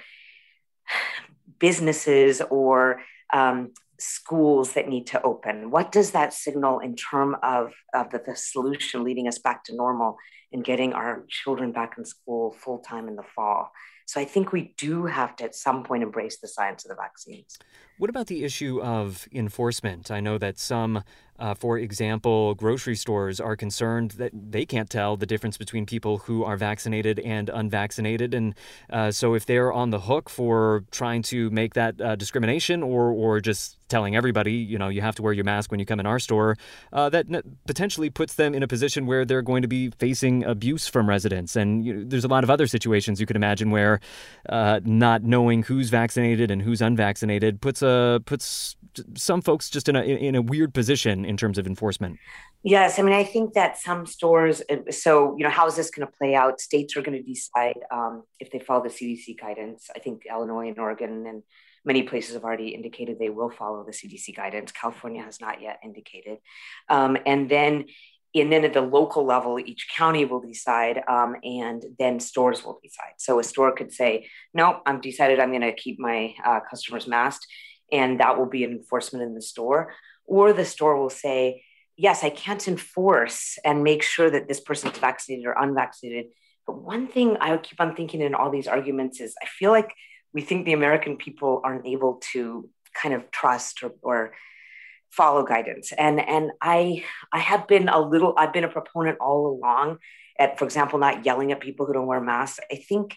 businesses 1.58 2.42
or 2.50 3.00
um, 3.32 3.72
schools 4.00 4.72
that 4.72 4.88
need 4.88 5.06
to 5.08 5.22
open? 5.22 5.70
What 5.70 5.92
does 5.92 6.10
that 6.12 6.32
signal 6.32 6.80
in 6.80 6.96
terms 6.96 7.36
of, 7.42 7.72
of 7.94 8.10
the, 8.10 8.22
the 8.24 8.36
solution 8.36 9.04
leading 9.04 9.28
us 9.28 9.38
back 9.38 9.64
to 9.64 9.74
normal 9.74 10.16
and 10.52 10.64
getting 10.64 10.92
our 10.92 11.24
children 11.28 11.70
back 11.70 11.94
in 11.98 12.04
school 12.04 12.52
full 12.52 12.78
time 12.78 13.08
in 13.08 13.16
the 13.16 13.22
fall? 13.22 13.70
So 14.06 14.20
I 14.20 14.24
think 14.24 14.52
we 14.52 14.74
do 14.76 15.06
have 15.06 15.36
to 15.36 15.44
at 15.44 15.54
some 15.54 15.84
point 15.84 16.02
embrace 16.02 16.38
the 16.40 16.48
science 16.48 16.84
of 16.84 16.88
the 16.88 16.96
vaccines. 16.96 17.56
What 17.98 18.10
about 18.10 18.26
the 18.26 18.42
issue 18.42 18.82
of 18.82 19.28
enforcement? 19.32 20.10
I 20.10 20.18
know 20.18 20.36
that 20.36 20.58
some 20.58 21.04
uh, 21.40 21.54
for 21.54 21.78
example, 21.78 22.54
grocery 22.54 22.94
stores 22.94 23.40
are 23.40 23.56
concerned 23.56 24.12
that 24.12 24.30
they 24.34 24.66
can't 24.66 24.90
tell 24.90 25.16
the 25.16 25.26
difference 25.26 25.56
between 25.56 25.86
people 25.86 26.18
who 26.18 26.44
are 26.44 26.56
vaccinated 26.56 27.18
and 27.20 27.48
unvaccinated. 27.48 28.34
And 28.34 28.54
uh, 28.90 29.10
so, 29.10 29.34
if 29.34 29.46
they're 29.46 29.72
on 29.72 29.90
the 29.90 30.00
hook 30.00 30.28
for 30.28 30.84
trying 30.90 31.22
to 31.22 31.50
make 31.50 31.74
that 31.74 32.00
uh, 32.00 32.16
discrimination 32.16 32.82
or, 32.82 33.10
or 33.10 33.40
just 33.40 33.78
telling 33.88 34.16
everybody, 34.16 34.52
you 34.52 34.78
know, 34.78 34.88
you 34.88 35.00
have 35.00 35.16
to 35.16 35.22
wear 35.22 35.32
your 35.32 35.44
mask 35.44 35.70
when 35.70 35.80
you 35.80 35.86
come 35.86 36.00
in 36.00 36.06
our 36.06 36.18
store, 36.18 36.56
uh, 36.92 37.08
that 37.10 37.26
potentially 37.66 38.08
puts 38.08 38.34
them 38.34 38.54
in 38.54 38.62
a 38.62 38.68
position 38.68 39.04
where 39.04 39.24
they're 39.24 39.42
going 39.42 39.62
to 39.62 39.68
be 39.68 39.90
facing 39.98 40.44
abuse 40.44 40.86
from 40.86 41.08
residents. 41.08 41.56
And 41.56 41.84
you 41.84 41.94
know, 41.94 42.04
there's 42.06 42.24
a 42.24 42.28
lot 42.28 42.44
of 42.44 42.50
other 42.50 42.66
situations 42.66 43.20
you 43.20 43.26
could 43.26 43.36
imagine 43.36 43.70
where 43.70 44.00
uh, 44.48 44.80
not 44.84 45.24
knowing 45.24 45.62
who's 45.62 45.90
vaccinated 45.90 46.50
and 46.50 46.62
who's 46.62 46.80
unvaccinated 46.80 47.60
puts 47.60 47.82
a 47.82 48.22
puts 48.24 48.76
some 49.14 49.40
folks 49.40 49.70
just 49.70 49.88
in 49.88 49.96
a 49.96 50.02
in 50.02 50.34
a 50.34 50.42
weird 50.42 50.74
position 50.74 51.24
in 51.30 51.36
terms 51.36 51.56
of 51.56 51.66
enforcement. 51.66 52.18
Yes, 52.62 52.98
I 52.98 53.02
mean 53.02 53.14
I 53.14 53.24
think 53.24 53.54
that 53.54 53.78
some 53.78 54.04
stores. 54.04 54.62
So 54.90 55.34
you 55.38 55.44
know, 55.44 55.50
how 55.50 55.66
is 55.66 55.76
this 55.76 55.90
going 55.90 56.06
to 56.06 56.12
play 56.18 56.34
out? 56.34 56.60
States 56.60 56.96
are 56.96 57.02
going 57.02 57.16
to 57.16 57.22
decide 57.22 57.78
um, 57.90 58.24
if 58.38 58.50
they 58.50 58.58
follow 58.58 58.82
the 58.82 58.90
CDC 58.90 59.40
guidance. 59.40 59.88
I 59.96 60.00
think 60.00 60.24
Illinois 60.30 60.68
and 60.68 60.78
Oregon 60.78 61.26
and 61.26 61.42
many 61.86 62.02
places 62.02 62.34
have 62.34 62.44
already 62.44 62.68
indicated 62.68 63.18
they 63.18 63.30
will 63.30 63.48
follow 63.50 63.84
the 63.84 63.92
CDC 63.92 64.36
guidance. 64.36 64.72
California 64.72 65.22
has 65.22 65.40
not 65.40 65.62
yet 65.62 65.78
indicated, 65.82 66.38
um, 66.90 67.16
and 67.24 67.48
then 67.48 67.86
and 68.32 68.52
then 68.52 68.64
at 68.64 68.74
the 68.74 68.80
local 68.80 69.24
level, 69.24 69.58
each 69.58 69.88
county 69.96 70.24
will 70.24 70.40
decide, 70.40 71.02
um, 71.08 71.34
and 71.42 71.84
then 71.98 72.20
stores 72.20 72.64
will 72.64 72.78
decide. 72.82 73.14
So 73.18 73.40
a 73.40 73.44
store 73.44 73.72
could 73.72 73.92
say, 73.92 74.28
"No, 74.54 74.80
I'm 74.86 75.00
decided 75.00 75.40
I'm 75.40 75.50
going 75.50 75.62
to 75.62 75.72
keep 75.72 75.98
my 75.98 76.34
uh, 76.44 76.60
customers 76.68 77.06
masked," 77.08 77.46
and 77.90 78.20
that 78.20 78.38
will 78.38 78.46
be 78.46 78.64
an 78.64 78.72
enforcement 78.72 79.24
in 79.24 79.34
the 79.34 79.42
store. 79.42 79.92
Or 80.36 80.52
the 80.52 80.64
store 80.64 80.96
will 80.96 81.10
say, 81.10 81.64
yes, 81.96 82.22
I 82.22 82.30
can't 82.30 82.66
enforce 82.68 83.58
and 83.64 83.84
make 83.90 84.02
sure 84.02 84.30
that 84.30 84.46
this 84.48 84.60
person 84.60 84.90
is 84.92 84.98
vaccinated 84.98 85.44
or 85.44 85.56
unvaccinated. 85.64 86.26
But 86.66 86.80
one 86.80 87.08
thing 87.08 87.36
I 87.40 87.56
keep 87.58 87.80
on 87.80 87.96
thinking 87.96 88.20
in 88.20 88.34
all 88.34 88.50
these 88.50 88.68
arguments 88.68 89.20
is 89.20 89.34
I 89.42 89.46
feel 89.46 89.72
like 89.72 89.92
we 90.32 90.42
think 90.42 90.64
the 90.64 90.72
American 90.80 91.16
people 91.16 91.60
aren't 91.64 91.86
able 91.86 92.22
to 92.32 92.68
kind 92.94 93.12
of 93.12 93.30
trust 93.30 93.82
or, 93.82 93.92
or 94.02 94.32
follow 95.10 95.44
guidance. 95.44 95.92
And 96.06 96.20
and 96.20 96.52
I 96.62 97.04
I 97.32 97.40
have 97.40 97.66
been 97.66 97.88
a 97.88 98.00
little 98.00 98.34
I've 98.38 98.52
been 98.52 98.64
a 98.70 98.76
proponent 98.78 99.18
all 99.20 99.42
along 99.48 99.98
at, 100.38 100.58
for 100.58 100.64
example, 100.64 100.98
not 100.98 101.26
yelling 101.26 101.50
at 101.52 101.60
people 101.60 101.86
who 101.86 101.92
don't 101.92 102.06
wear 102.06 102.20
masks. 102.20 102.60
I 102.72 102.76
think 102.76 103.16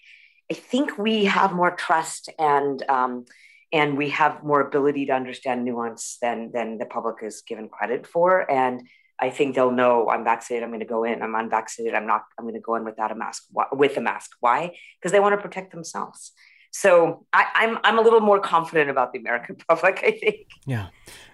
I 0.51 0.55
think 0.55 0.97
we 0.97 1.25
have 1.25 1.53
more 1.53 1.75
trust 1.75 2.29
and 2.37 2.83
um, 2.89 3.25
and 3.73 3.97
we 3.97 4.09
have 4.09 4.43
more 4.43 4.61
ability 4.61 5.07
to 5.07 5.13
understand 5.13 5.65
nuance 5.65 6.17
than 6.21 6.51
than 6.53 6.77
the 6.77 6.85
public 6.85 7.17
is 7.23 7.41
given 7.41 7.67
credit 7.67 8.07
for. 8.07 8.49
And 8.49 8.87
i 9.19 9.29
think 9.29 9.53
they'll 9.53 9.71
know 9.71 10.09
i'm 10.09 10.23
vaccinated 10.23 10.63
i'm 10.63 10.71
going 10.71 10.79
to 10.79 10.85
go 10.85 11.03
in. 11.03 11.21
I'm 11.21 11.35
unvaccinated 11.35 11.95
i'm 11.95 12.07
not 12.07 12.23
i'm 12.37 12.45
going 12.45 12.55
to 12.55 12.67
go 12.69 12.75
in 12.75 12.85
without 12.85 13.11
a 13.11 13.15
mask. 13.15 13.43
With 13.71 13.97
a 13.97 14.01
mask. 14.01 14.31
Why? 14.39 14.75
Because 14.97 15.11
they 15.11 15.19
want 15.19 15.35
to 15.35 15.41
protect 15.41 15.71
themselves 15.71 16.31
so 16.75 17.23
I, 17.33 17.45
am 17.53 17.77
I'm, 17.77 17.79
I'm 17.83 17.99
a 17.99 18.01
little 18.01 18.19
more 18.19 18.39
confident 18.39 18.89
about 18.89 19.13
the 19.13 19.19
American 19.19 19.55
public, 19.69 19.99
I 20.03 20.11
think. 20.11 20.47
Yeah. 20.65 20.87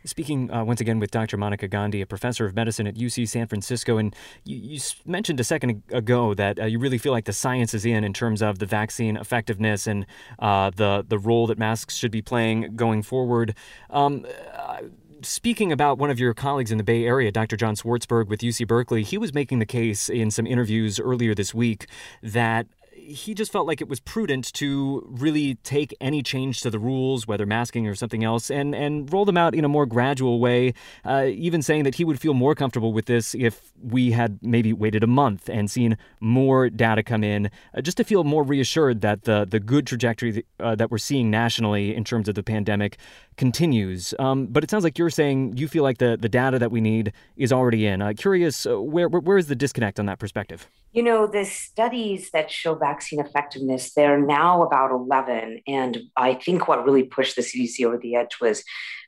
Speaking 0.03 0.51
uh, 0.51 0.65
once 0.65 0.81
again 0.81 0.99
with 0.99 1.11
Dr. 1.11 1.37
Monica 1.37 1.69
Gandhi, 1.69 2.01
a 2.01 2.05
professor 2.05 2.45
of 2.45 2.55
medicine 2.55 2.87
at 2.87 2.95
UC 2.95 3.27
San 3.29 3.47
Francisco, 3.47 3.97
and 3.97 4.13
you, 4.43 4.57
you 4.57 4.79
mentioned 5.05 5.39
a 5.39 5.45
second 5.45 5.81
ago 5.91 6.33
that 6.33 6.59
uh, 6.59 6.65
you 6.65 6.77
really 6.77 6.97
feel 6.97 7.13
like 7.13 7.23
the 7.23 7.33
science 7.33 7.73
is 7.73 7.85
in 7.85 8.03
in 8.03 8.11
terms 8.11 8.41
of 8.41 8.59
the 8.59 8.65
vaccine 8.65 9.15
effectiveness 9.15 9.87
and 9.87 10.05
uh, 10.39 10.71
the 10.75 11.05
the 11.07 11.17
role 11.17 11.47
that 11.47 11.57
masks 11.57 11.95
should 11.95 12.11
be 12.11 12.21
playing 12.21 12.75
going 12.75 13.01
forward. 13.01 13.55
Um, 13.89 14.25
uh, 14.53 14.79
speaking 15.21 15.71
about 15.71 15.97
one 15.97 16.09
of 16.09 16.19
your 16.19 16.33
colleagues 16.33 16.71
in 16.71 16.77
the 16.77 16.83
Bay 16.83 17.05
Area, 17.05 17.31
Dr. 17.31 17.55
John 17.55 17.75
Swartzberg 17.75 18.27
with 18.27 18.41
UC 18.41 18.67
Berkeley, 18.67 19.03
he 19.03 19.17
was 19.17 19.33
making 19.33 19.59
the 19.59 19.65
case 19.65 20.09
in 20.09 20.31
some 20.31 20.45
interviews 20.45 20.99
earlier 20.99 21.33
this 21.33 21.53
week 21.53 21.87
that 22.21 22.67
he 22.99 23.33
just 23.33 23.51
felt 23.51 23.67
like 23.67 23.81
it 23.81 23.87
was 23.87 23.99
prudent 23.99 24.53
to 24.53 25.05
really 25.09 25.55
take 25.55 25.95
any 25.99 26.21
change 26.21 26.61
to 26.61 26.69
the 26.69 26.79
rules, 26.79 27.27
whether 27.27 27.45
masking 27.45 27.87
or 27.87 27.95
something 27.95 28.23
else, 28.23 28.51
and, 28.51 28.75
and 28.75 29.11
roll 29.11 29.25
them 29.25 29.37
out 29.37 29.55
in 29.55 29.65
a 29.65 29.67
more 29.67 29.85
gradual 29.85 30.39
way, 30.39 30.73
uh, 31.05 31.25
even 31.27 31.61
saying 31.61 31.83
that 31.83 31.95
he 31.95 32.05
would 32.05 32.19
feel 32.19 32.33
more 32.33 32.55
comfortable 32.55 32.93
with 32.93 33.05
this 33.05 33.33
if 33.35 33.71
we 33.81 34.11
had 34.11 34.39
maybe 34.41 34.73
waited 34.73 35.03
a 35.03 35.07
month 35.07 35.49
and 35.49 35.71
seen 35.71 35.97
more 36.19 36.69
data 36.69 37.03
come 37.03 37.23
in, 37.23 37.49
uh, 37.75 37.81
just 37.81 37.97
to 37.97 38.03
feel 38.03 38.23
more 38.23 38.43
reassured 38.43 39.01
that 39.01 39.23
the, 39.23 39.45
the 39.49 39.59
good 39.59 39.87
trajectory 39.87 40.31
that, 40.31 40.45
uh, 40.59 40.75
that 40.75 40.91
we're 40.91 40.97
seeing 40.97 41.29
nationally 41.29 41.95
in 41.95 42.03
terms 42.03 42.27
of 42.27 42.35
the 42.35 42.43
pandemic 42.43 42.97
continues. 43.37 44.13
Um, 44.19 44.47
but 44.47 44.63
it 44.63 44.69
sounds 44.69 44.83
like 44.83 44.97
you're 44.97 45.09
saying 45.09 45.57
you 45.57 45.67
feel 45.67 45.83
like 45.83 45.97
the, 45.97 46.17
the 46.19 46.29
data 46.29 46.59
that 46.59 46.71
we 46.71 46.81
need 46.81 47.13
is 47.37 47.53
already 47.53 47.85
in. 47.85 48.01
Uh, 48.01 48.13
curious, 48.15 48.65
uh, 48.65 48.81
where, 48.81 49.07
where, 49.07 49.21
where 49.21 49.37
is 49.37 49.47
the 49.47 49.55
disconnect 49.55 49.99
on 49.99 50.05
that 50.07 50.19
perspective? 50.19 50.69
You 50.91 51.03
know, 51.03 51.27
the 51.27 51.45
studies 51.45 52.31
that 52.31 52.49
show 52.49 52.73
vaccine 52.73 53.19
effectiveness, 53.19 53.93
they're 53.93 54.19
now 54.19 54.63
about 54.63 54.91
11. 54.91 55.61
And 55.67 55.99
I 56.17 56.33
think 56.33 56.67
what 56.67 56.83
really 56.83 57.03
pushed 57.03 57.35
the 57.35 57.43
CDC 57.43 57.85
over 57.85 57.97
the 57.97 58.15
edge 58.15 58.37
was 58.41 58.63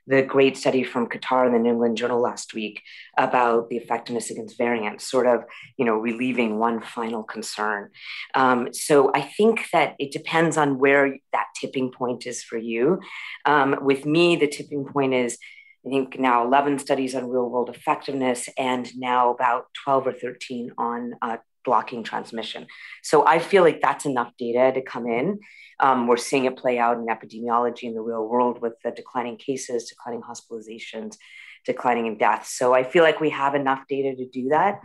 the 0.06 0.22
great 0.22 0.56
study 0.56 0.84
from 0.84 1.08
Qatar 1.08 1.46
in 1.46 1.52
the 1.52 1.58
New 1.58 1.70
England 1.70 1.96
Journal 1.96 2.20
last 2.20 2.54
week 2.54 2.82
about 3.16 3.68
the 3.68 3.76
effectiveness 3.76 4.30
against 4.30 4.58
variants, 4.58 5.08
sort 5.08 5.26
of, 5.26 5.44
you 5.76 5.84
know, 5.84 5.96
relieving 5.96 6.58
one 6.58 6.80
final 6.80 7.22
concern. 7.22 7.90
Um, 8.34 8.72
so 8.72 9.10
I 9.14 9.22
think 9.22 9.66
that 9.72 9.94
it 9.98 10.12
depends 10.12 10.56
on 10.56 10.78
where 10.78 11.16
that 11.32 11.46
tipping 11.60 11.90
point 11.90 12.26
is 12.26 12.42
for 12.42 12.58
you. 12.58 13.00
Um, 13.44 13.76
with 13.82 14.04
me, 14.06 14.36
the 14.36 14.48
tipping 14.48 14.84
point 14.84 15.14
is 15.14 15.38
I 15.84 15.90
think 15.90 16.18
now 16.18 16.44
11 16.46 16.78
studies 16.78 17.14
on 17.14 17.28
real 17.28 17.48
world 17.48 17.68
effectiveness 17.68 18.48
and 18.56 18.88
now 18.96 19.32
about 19.32 19.66
12 19.82 20.06
or 20.06 20.12
13 20.12 20.70
on 20.78 21.14
uh, 21.20 21.38
blocking 21.64 22.02
transmission. 22.02 22.66
So 23.02 23.26
I 23.26 23.38
feel 23.38 23.62
like 23.62 23.80
that's 23.80 24.04
enough 24.04 24.32
data 24.38 24.72
to 24.74 24.82
come 24.82 25.06
in. 25.06 25.40
Um, 25.80 26.06
we're 26.06 26.16
seeing 26.16 26.44
it 26.44 26.56
play 26.56 26.78
out 26.78 26.98
in 26.98 27.06
epidemiology 27.06 27.84
in 27.84 27.94
the 27.94 28.00
real 28.00 28.26
world 28.26 28.60
with 28.60 28.74
the 28.84 28.90
declining 28.90 29.36
cases, 29.36 29.88
declining 29.88 30.22
hospitalizations, 30.22 31.16
declining 31.64 32.06
in 32.06 32.18
deaths. 32.18 32.56
So 32.56 32.74
I 32.74 32.84
feel 32.84 33.02
like 33.02 33.20
we 33.20 33.30
have 33.30 33.54
enough 33.54 33.82
data 33.88 34.14
to 34.16 34.28
do 34.28 34.48
that. 34.50 34.80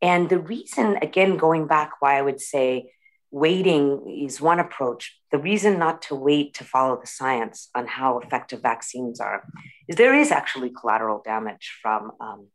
And 0.00 0.28
the 0.28 0.38
reason, 0.38 0.98
again, 1.00 1.36
going 1.36 1.66
back, 1.66 1.92
why 2.00 2.18
I 2.18 2.22
would 2.22 2.40
say 2.40 2.92
waiting 3.30 4.24
is 4.26 4.40
one 4.40 4.60
approach. 4.60 5.18
The 5.30 5.38
reason 5.38 5.78
not 5.78 6.02
to 6.02 6.14
wait 6.14 6.54
to 6.54 6.64
follow 6.64 7.00
the 7.00 7.06
science 7.06 7.70
on 7.74 7.86
how 7.86 8.18
effective 8.18 8.60
vaccines 8.60 9.20
are 9.20 9.44
is 9.88 9.96
there 9.96 10.14
is 10.14 10.30
actually 10.30 10.70
collateral 10.70 11.22
damage 11.24 11.78
from 11.80 12.12
um, 12.20 12.48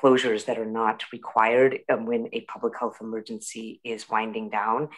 closures 0.00 0.44
that 0.46 0.58
are 0.58 0.66
not 0.66 1.04
required 1.12 1.80
um, 1.88 2.06
when 2.06 2.28
a 2.32 2.42
public 2.42 2.78
health 2.78 2.98
emergency 3.00 3.80
is 3.84 4.08
winding 4.08 4.50
down. 4.50 4.88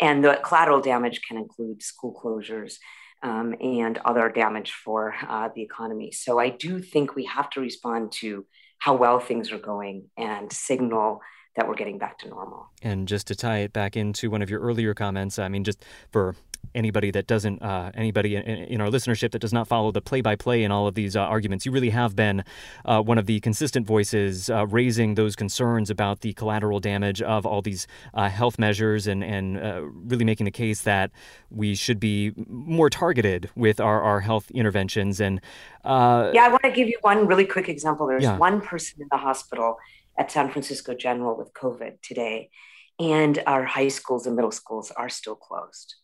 And 0.00 0.24
the 0.24 0.40
collateral 0.44 0.80
damage 0.80 1.20
can 1.26 1.36
include 1.36 1.82
school 1.82 2.18
closures 2.22 2.76
um, 3.22 3.54
and 3.60 3.98
other 4.04 4.28
damage 4.28 4.72
for 4.72 5.14
uh, 5.28 5.48
the 5.54 5.62
economy. 5.62 6.12
So 6.12 6.38
I 6.38 6.50
do 6.50 6.80
think 6.80 7.14
we 7.14 7.24
have 7.24 7.50
to 7.50 7.60
respond 7.60 8.12
to 8.20 8.46
how 8.78 8.94
well 8.94 9.18
things 9.18 9.50
are 9.50 9.58
going 9.58 10.04
and 10.16 10.52
signal 10.52 11.20
that 11.58 11.66
we're 11.66 11.74
getting 11.74 11.98
back 11.98 12.18
to 12.20 12.28
normal. 12.28 12.68
And 12.82 13.08
just 13.08 13.26
to 13.26 13.34
tie 13.34 13.58
it 13.58 13.72
back 13.72 13.96
into 13.96 14.30
one 14.30 14.42
of 14.42 14.48
your 14.48 14.60
earlier 14.60 14.94
comments, 14.94 15.40
I 15.40 15.48
mean, 15.48 15.64
just 15.64 15.84
for 16.12 16.36
anybody 16.72 17.10
that 17.10 17.26
doesn't, 17.26 17.60
uh, 17.62 17.90
anybody 17.94 18.36
in, 18.36 18.42
in, 18.44 18.80
our 18.80 18.88
listenership 18.88 19.32
that 19.32 19.40
does 19.40 19.52
not 19.52 19.66
follow 19.66 19.90
the 19.90 20.00
play 20.00 20.20
by 20.20 20.36
play 20.36 20.62
in 20.62 20.70
all 20.70 20.86
of 20.86 20.94
these 20.94 21.16
uh, 21.16 21.20
arguments, 21.20 21.66
you 21.66 21.72
really 21.72 21.90
have 21.90 22.14
been 22.14 22.44
uh, 22.84 23.00
one 23.00 23.18
of 23.18 23.26
the 23.26 23.40
consistent 23.40 23.86
voices 23.86 24.48
uh, 24.50 24.66
raising 24.68 25.14
those 25.14 25.34
concerns 25.34 25.90
about 25.90 26.20
the 26.20 26.32
collateral 26.34 26.78
damage 26.78 27.20
of 27.22 27.44
all 27.44 27.60
these 27.60 27.88
uh, 28.14 28.28
health 28.28 28.56
measures 28.56 29.08
and, 29.08 29.24
and 29.24 29.58
uh, 29.58 29.80
really 29.82 30.24
making 30.24 30.44
the 30.44 30.52
case 30.52 30.82
that 30.82 31.10
we 31.50 31.74
should 31.74 31.98
be 31.98 32.32
more 32.46 32.88
targeted 32.88 33.50
with 33.56 33.80
our, 33.80 34.00
our 34.00 34.20
health 34.20 34.48
interventions. 34.52 35.20
And 35.20 35.40
yeah, 35.84 36.44
I 36.44 36.48
want 36.48 36.62
to 36.62 36.70
give 36.70 36.86
you 36.86 36.98
one 37.00 37.26
really 37.26 37.46
quick 37.46 37.68
example. 37.68 38.06
There's 38.06 38.22
yeah. 38.22 38.36
one 38.36 38.60
person 38.60 39.02
in 39.02 39.08
the 39.10 39.16
hospital 39.16 39.78
at 40.18 40.30
San 40.30 40.50
Francisco 40.50 40.94
General 40.94 41.36
with 41.36 41.52
COVID 41.54 42.02
today, 42.02 42.50
and 42.98 43.42
our 43.46 43.64
high 43.64 43.88
schools 43.88 44.26
and 44.26 44.34
middle 44.34 44.50
schools 44.50 44.90
are 44.90 45.08
still 45.08 45.36
closed. 45.36 45.94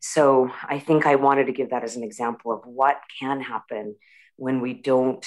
So 0.00 0.50
I 0.68 0.78
think 0.78 1.06
I 1.06 1.14
wanted 1.14 1.46
to 1.46 1.52
give 1.52 1.70
that 1.70 1.84
as 1.84 1.96
an 1.96 2.02
example 2.02 2.52
of 2.52 2.60
what 2.64 3.00
can 3.18 3.40
happen 3.40 3.96
when 4.36 4.60
we 4.60 4.74
don't 4.74 5.24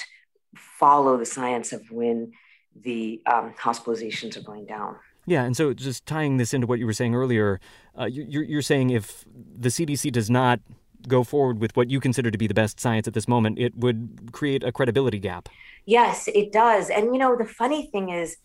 follow 0.54 1.16
the 1.16 1.26
science 1.26 1.72
of 1.72 1.82
when 1.90 2.32
the 2.78 3.22
um, 3.26 3.54
hospitalizations 3.58 4.36
are 4.36 4.42
going 4.42 4.66
down. 4.66 4.96
Yeah, 5.26 5.42
and 5.42 5.56
so 5.56 5.74
just 5.74 6.06
tying 6.06 6.36
this 6.36 6.54
into 6.54 6.66
what 6.68 6.78
you 6.78 6.86
were 6.86 6.92
saying 6.92 7.14
earlier, 7.14 7.58
uh, 7.98 8.04
you're, 8.04 8.44
you're 8.44 8.62
saying 8.62 8.90
if 8.90 9.24
the 9.34 9.70
CDC 9.70 10.12
does 10.12 10.30
not 10.30 10.60
go 11.08 11.24
forward 11.24 11.60
with 11.60 11.76
what 11.76 11.90
you 11.90 12.00
consider 12.00 12.30
to 12.30 12.38
be 12.38 12.46
the 12.46 12.54
best 12.54 12.80
science 12.80 13.06
at 13.06 13.14
this 13.14 13.28
moment, 13.28 13.58
it 13.58 13.76
would 13.76 14.30
create 14.32 14.62
a 14.62 14.72
credibility 14.72 15.18
gap. 15.18 15.48
Yes, 15.84 16.28
it 16.34 16.52
does. 16.52 16.90
And 16.90 17.14
you 17.14 17.18
know, 17.18 17.36
the 17.36 17.44
funny 17.44 17.86
thing 17.86 18.10
is, 18.10 18.36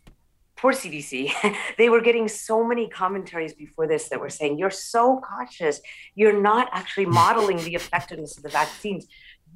poor 0.56 0.74
CDC, 0.74 1.32
they 1.78 1.90
were 1.90 2.02
getting 2.02 2.28
so 2.28 2.64
many 2.64 2.88
commentaries 2.88 3.54
before 3.54 3.88
this 3.88 4.10
that 4.10 4.20
were 4.20 4.30
saying, 4.30 4.58
You're 4.58 4.70
so 4.70 5.22
cautious. 5.22 5.82
You're 6.16 6.40
not 6.40 6.70
actually 6.72 7.06
modeling 7.22 7.58
the 7.58 7.76
effectiveness 7.76 8.38
of 8.38 8.44
the 8.44 8.50
vaccines. 8.50 9.08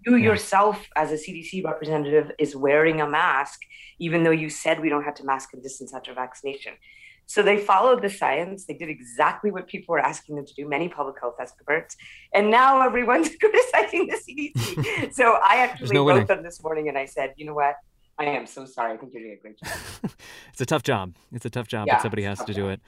You 0.05 0.17
yeah. 0.17 0.31
yourself, 0.31 0.87
as 0.95 1.11
a 1.11 1.15
CDC 1.15 1.63
representative, 1.63 2.31
is 2.37 2.55
wearing 2.55 3.01
a 3.01 3.07
mask, 3.07 3.61
even 3.99 4.23
though 4.23 4.31
you 4.31 4.49
said 4.49 4.79
we 4.79 4.89
don't 4.89 5.03
have 5.03 5.15
to 5.15 5.23
mask 5.23 5.53
and 5.53 5.63
distance 5.63 5.93
after 5.93 6.13
vaccination. 6.13 6.73
So 7.27 7.41
they 7.41 7.57
followed 7.57 8.01
the 8.01 8.09
science. 8.09 8.65
They 8.65 8.75
did 8.75 8.89
exactly 8.89 9.51
what 9.51 9.67
people 9.67 9.93
were 9.93 9.99
asking 9.99 10.35
them 10.35 10.45
to 10.45 10.53
do, 10.53 10.67
many 10.67 10.89
public 10.89 11.15
health 11.19 11.35
experts. 11.39 11.95
And 12.33 12.51
now 12.51 12.81
everyone's 12.81 13.29
criticizing 13.39 14.07
the 14.07 14.17
CDC. 14.17 15.13
so 15.13 15.39
I 15.43 15.57
actually 15.57 15.95
no 15.95 16.07
wrote 16.07 16.27
them 16.27 16.43
this 16.43 16.61
morning 16.63 16.87
and 16.87 16.97
I 16.97 17.05
said, 17.05 17.33
you 17.37 17.45
know 17.45 17.53
what? 17.53 17.75
I 18.17 18.25
am 18.25 18.47
so 18.47 18.65
sorry. 18.65 18.93
I 18.93 18.97
think 18.97 19.13
you're 19.13 19.23
doing 19.23 19.37
a 19.37 19.41
great 19.41 19.59
job. 19.59 20.11
it's 20.51 20.61
a 20.61 20.65
tough 20.65 20.83
job. 20.83 21.15
It's 21.33 21.45
a 21.45 21.49
tough 21.49 21.67
job, 21.67 21.87
yeah, 21.87 21.95
but 21.95 22.01
somebody 22.03 22.23
has 22.23 22.43
to 22.45 22.53
do 22.53 22.69
it. 22.69 22.79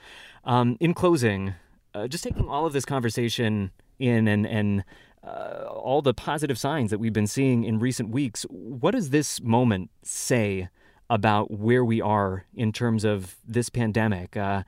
Um, 0.46 0.78
in 0.80 0.94
closing, 0.94 1.54
uh, 1.94 2.08
just 2.08 2.24
taking 2.24 2.48
all 2.48 2.66
of 2.66 2.72
this 2.72 2.86
conversation 2.86 3.72
in 4.00 4.28
and 4.28 4.48
and 4.48 4.86
uh, 5.24 5.66
all 5.70 6.02
the 6.02 6.14
positive 6.14 6.58
signs 6.58 6.92
that 6.92 7.00
we've 7.00 7.14
been 7.14 7.28
seeing 7.28 7.66
in 7.66 7.80
recent 7.80 8.10
weeks, 8.10 8.44
what 8.44 8.92
does 8.92 9.10
this 9.10 9.42
moment 9.42 9.90
say 10.02 10.70
about 11.10 11.52
where 11.52 11.84
we 11.84 12.02
are 12.02 12.46
in 12.56 12.72
terms 12.72 13.04
of 13.04 13.36
this 13.48 13.70
pandemic? 13.70 14.36
Uh, 14.36 14.64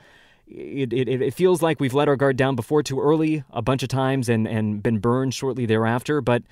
it, 0.48 0.92
it, 0.94 1.08
it 1.08 1.34
feels 1.34 1.62
like 1.62 1.80
we've 1.80 1.94
let 1.94 2.08
our 2.08 2.16
guard 2.16 2.36
down 2.36 2.56
before 2.56 2.82
too 2.82 3.00
early 3.00 3.44
a 3.52 3.62
bunch 3.62 3.84
of 3.84 3.90
times 3.90 4.30
and, 4.30 4.48
and 4.48 4.82
been 4.82 5.00
burned 5.00 5.34
shortly 5.34 5.66
thereafter, 5.66 6.22
but 6.22 6.44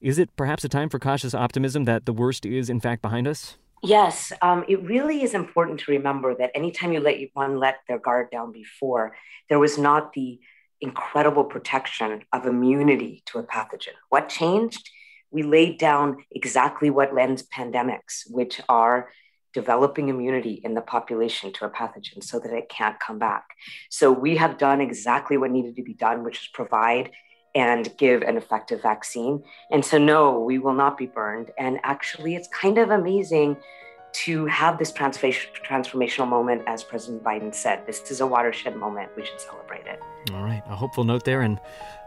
is 0.00 0.18
it 0.18 0.34
perhaps 0.36 0.64
a 0.64 0.68
time 0.68 0.88
for 0.88 0.98
cautious 0.98 1.34
optimism 1.34 1.84
that 1.84 2.06
the 2.06 2.12
worst 2.12 2.44
is 2.44 2.68
in 2.68 2.80
fact 2.80 3.02
behind 3.02 3.26
us? 3.26 3.56
Yes, 3.82 4.32
um, 4.42 4.64
it 4.68 4.82
really 4.82 5.22
is 5.22 5.34
important 5.34 5.80
to 5.80 5.92
remember 5.92 6.34
that 6.34 6.50
anytime 6.54 6.92
you 6.92 7.00
let 7.00 7.16
one 7.34 7.58
let 7.58 7.78
their 7.86 7.98
guard 7.98 8.30
down 8.30 8.52
before, 8.52 9.16
there 9.48 9.58
was 9.58 9.78
not 9.78 10.12
the 10.12 10.40
incredible 10.80 11.44
protection 11.44 12.22
of 12.32 12.46
immunity 12.46 13.22
to 13.26 13.38
a 13.38 13.42
pathogen. 13.44 13.94
What 14.08 14.28
changed? 14.28 14.90
We 15.30 15.42
laid 15.42 15.78
down 15.78 16.18
exactly 16.30 16.90
what 16.90 17.14
lends 17.14 17.42
pandemics, 17.42 18.22
which 18.28 18.60
are 18.68 19.10
developing 19.54 20.08
immunity 20.08 20.60
in 20.64 20.74
the 20.74 20.80
population 20.80 21.52
to 21.54 21.64
a 21.64 21.70
pathogen 21.70 22.22
so 22.22 22.38
that 22.38 22.52
it 22.52 22.68
can't 22.68 22.98
come 23.00 23.18
back. 23.18 23.44
So 23.90 24.12
we 24.12 24.36
have 24.36 24.58
done 24.58 24.80
exactly 24.80 25.36
what 25.36 25.50
needed 25.50 25.76
to 25.76 25.82
be 25.82 25.94
done, 25.94 26.24
which 26.24 26.40
is 26.40 26.48
provide 26.52 27.10
and 27.54 27.96
give 27.96 28.22
an 28.22 28.36
effective 28.36 28.82
vaccine. 28.82 29.42
And 29.70 29.84
so, 29.84 29.98
no, 29.98 30.40
we 30.40 30.58
will 30.58 30.74
not 30.74 30.98
be 30.98 31.06
burned. 31.06 31.50
And 31.58 31.80
actually, 31.82 32.34
it's 32.34 32.48
kind 32.48 32.78
of 32.78 32.90
amazing 32.90 33.56
to 34.24 34.46
have 34.46 34.78
this 34.78 34.92
transformational 34.92 36.28
moment, 36.28 36.62
as 36.66 36.82
President 36.82 37.22
Biden 37.22 37.54
said. 37.54 37.86
This 37.86 38.10
is 38.10 38.20
a 38.20 38.26
watershed 38.26 38.76
moment. 38.76 39.10
We 39.16 39.24
should 39.24 39.40
celebrate 39.40 39.86
it. 39.86 40.00
All 40.32 40.42
right. 40.42 40.62
A 40.68 40.74
hopeful 40.74 41.04
note 41.04 41.24
there 41.24 41.42
and 41.42 41.60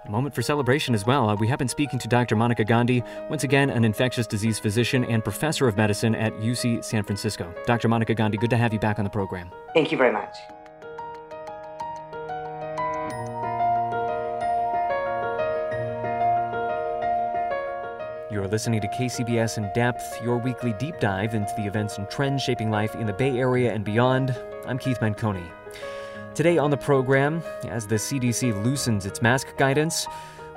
a 0.06 0.10
moment 0.10 0.36
for 0.36 0.42
celebration 0.42 0.94
as 0.94 1.06
well. 1.06 1.30
Uh, 1.30 1.36
we 1.36 1.48
have 1.48 1.60
been 1.60 1.68
speaking 1.68 2.00
to 2.00 2.08
Dr. 2.08 2.36
Monica 2.36 2.64
Gandhi, 2.64 3.04
once 3.30 3.44
again, 3.44 3.70
an 3.70 3.86
infectious 3.86 4.28
disease 4.28 4.60
physician 4.60 5.06
and 5.06 5.24
professor 5.24 5.68
of 5.68 5.78
medicine 5.78 6.16
at 6.16 6.34
UC 6.34 6.84
San 6.84 7.04
Francisco. 7.04 7.54
Dr. 7.66 7.88
Monica 7.88 8.14
Gandhi, 8.14 8.38
good 8.38 8.50
to 8.50 8.58
have 8.58 8.74
you 8.74 8.80
back 8.80 9.00
on 9.00 9.06
the 9.06 9.12
program. 9.12 9.50
Thank 9.74 9.92
you 9.92 9.98
very 9.98 10.12
much. 10.12 10.36
You're 18.32 18.48
listening 18.48 18.80
to 18.80 18.88
KCBS 18.88 19.58
in 19.58 19.70
Depth, 19.76 20.22
your 20.24 20.38
weekly 20.38 20.72
deep 20.80 21.02
dive 21.02 21.36
into 21.36 21.54
the 21.58 21.66
events 21.66 21.98
and 21.98 22.10
trends 22.10 22.42
shaping 22.42 22.72
life 22.72 22.96
in 22.96 23.06
the 23.06 23.12
Bay 23.12 23.38
Area 23.38 23.74
and 23.74 23.84
beyond. 23.84 24.34
I'm 24.66 24.80
Keith 24.80 25.02
Menconi. 25.02 25.44
Today 26.34 26.58
on 26.58 26.72
the 26.72 26.78
program, 26.78 27.44
as 27.66 27.86
the 27.86 27.96
CDC 27.96 28.64
loosens 28.64 29.06
its 29.06 29.22
mask 29.22 29.48
guidance, 29.58 30.08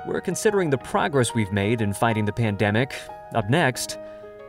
we're 0.07 0.21
considering 0.21 0.69
the 0.69 0.77
progress 0.77 1.33
we've 1.33 1.51
made 1.51 1.81
in 1.81 1.91
fighting 1.91 2.23
the 2.23 2.31
pandemic. 2.31 2.95
Up 3.33 3.49
next, 3.49 3.99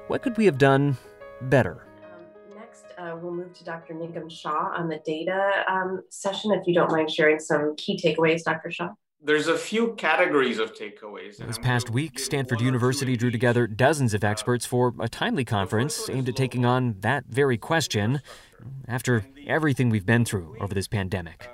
what 0.07 0.23
could 0.23 0.37
we 0.37 0.45
have 0.45 0.59
done 0.59 0.97
better? 1.41 1.85
Um, 2.05 2.57
next, 2.57 2.85
uh, 2.97 3.17
we'll 3.21 3.35
move 3.35 3.53
to 3.55 3.65
Dr. 3.65 3.95
Nigam 3.95 4.31
Shah 4.31 4.73
on 4.77 4.89
the 4.89 5.01
data 5.05 5.65
um, 5.69 6.01
session. 6.11 6.53
If 6.53 6.65
you 6.69 6.75
don't 6.75 6.93
mind 6.93 7.11
sharing 7.11 7.41
some 7.41 7.75
key 7.75 8.01
takeaways, 8.01 8.45
Dr. 8.45 8.71
Shah 8.71 8.91
there's 9.23 9.49
a 9.49 9.59
few 9.59 9.95
categories 9.95 10.59
of 10.59 10.73
takeaways. 10.75 11.39
This 11.39 11.59
past 11.59 11.91
week, 11.91 12.19
Stanford 12.19 12.61
University 12.61 13.17
drew 13.17 13.31
together 13.31 13.67
dozens 13.67 14.15
of 14.15 14.23
experts 14.23 14.65
for 14.65 14.95
a 15.01 15.09
timely 15.09 15.45
conference 15.45 16.09
aimed 16.09 16.29
at 16.29 16.37
taking 16.37 16.65
on 16.65 16.97
that 17.01 17.25
very 17.27 17.59
question 17.59 18.21
after 18.87 19.27
everything 19.47 19.91
we've 19.91 20.07
been 20.07 20.25
through 20.25 20.57
over 20.61 20.75
this 20.75 20.89
pandemic. 20.89 21.49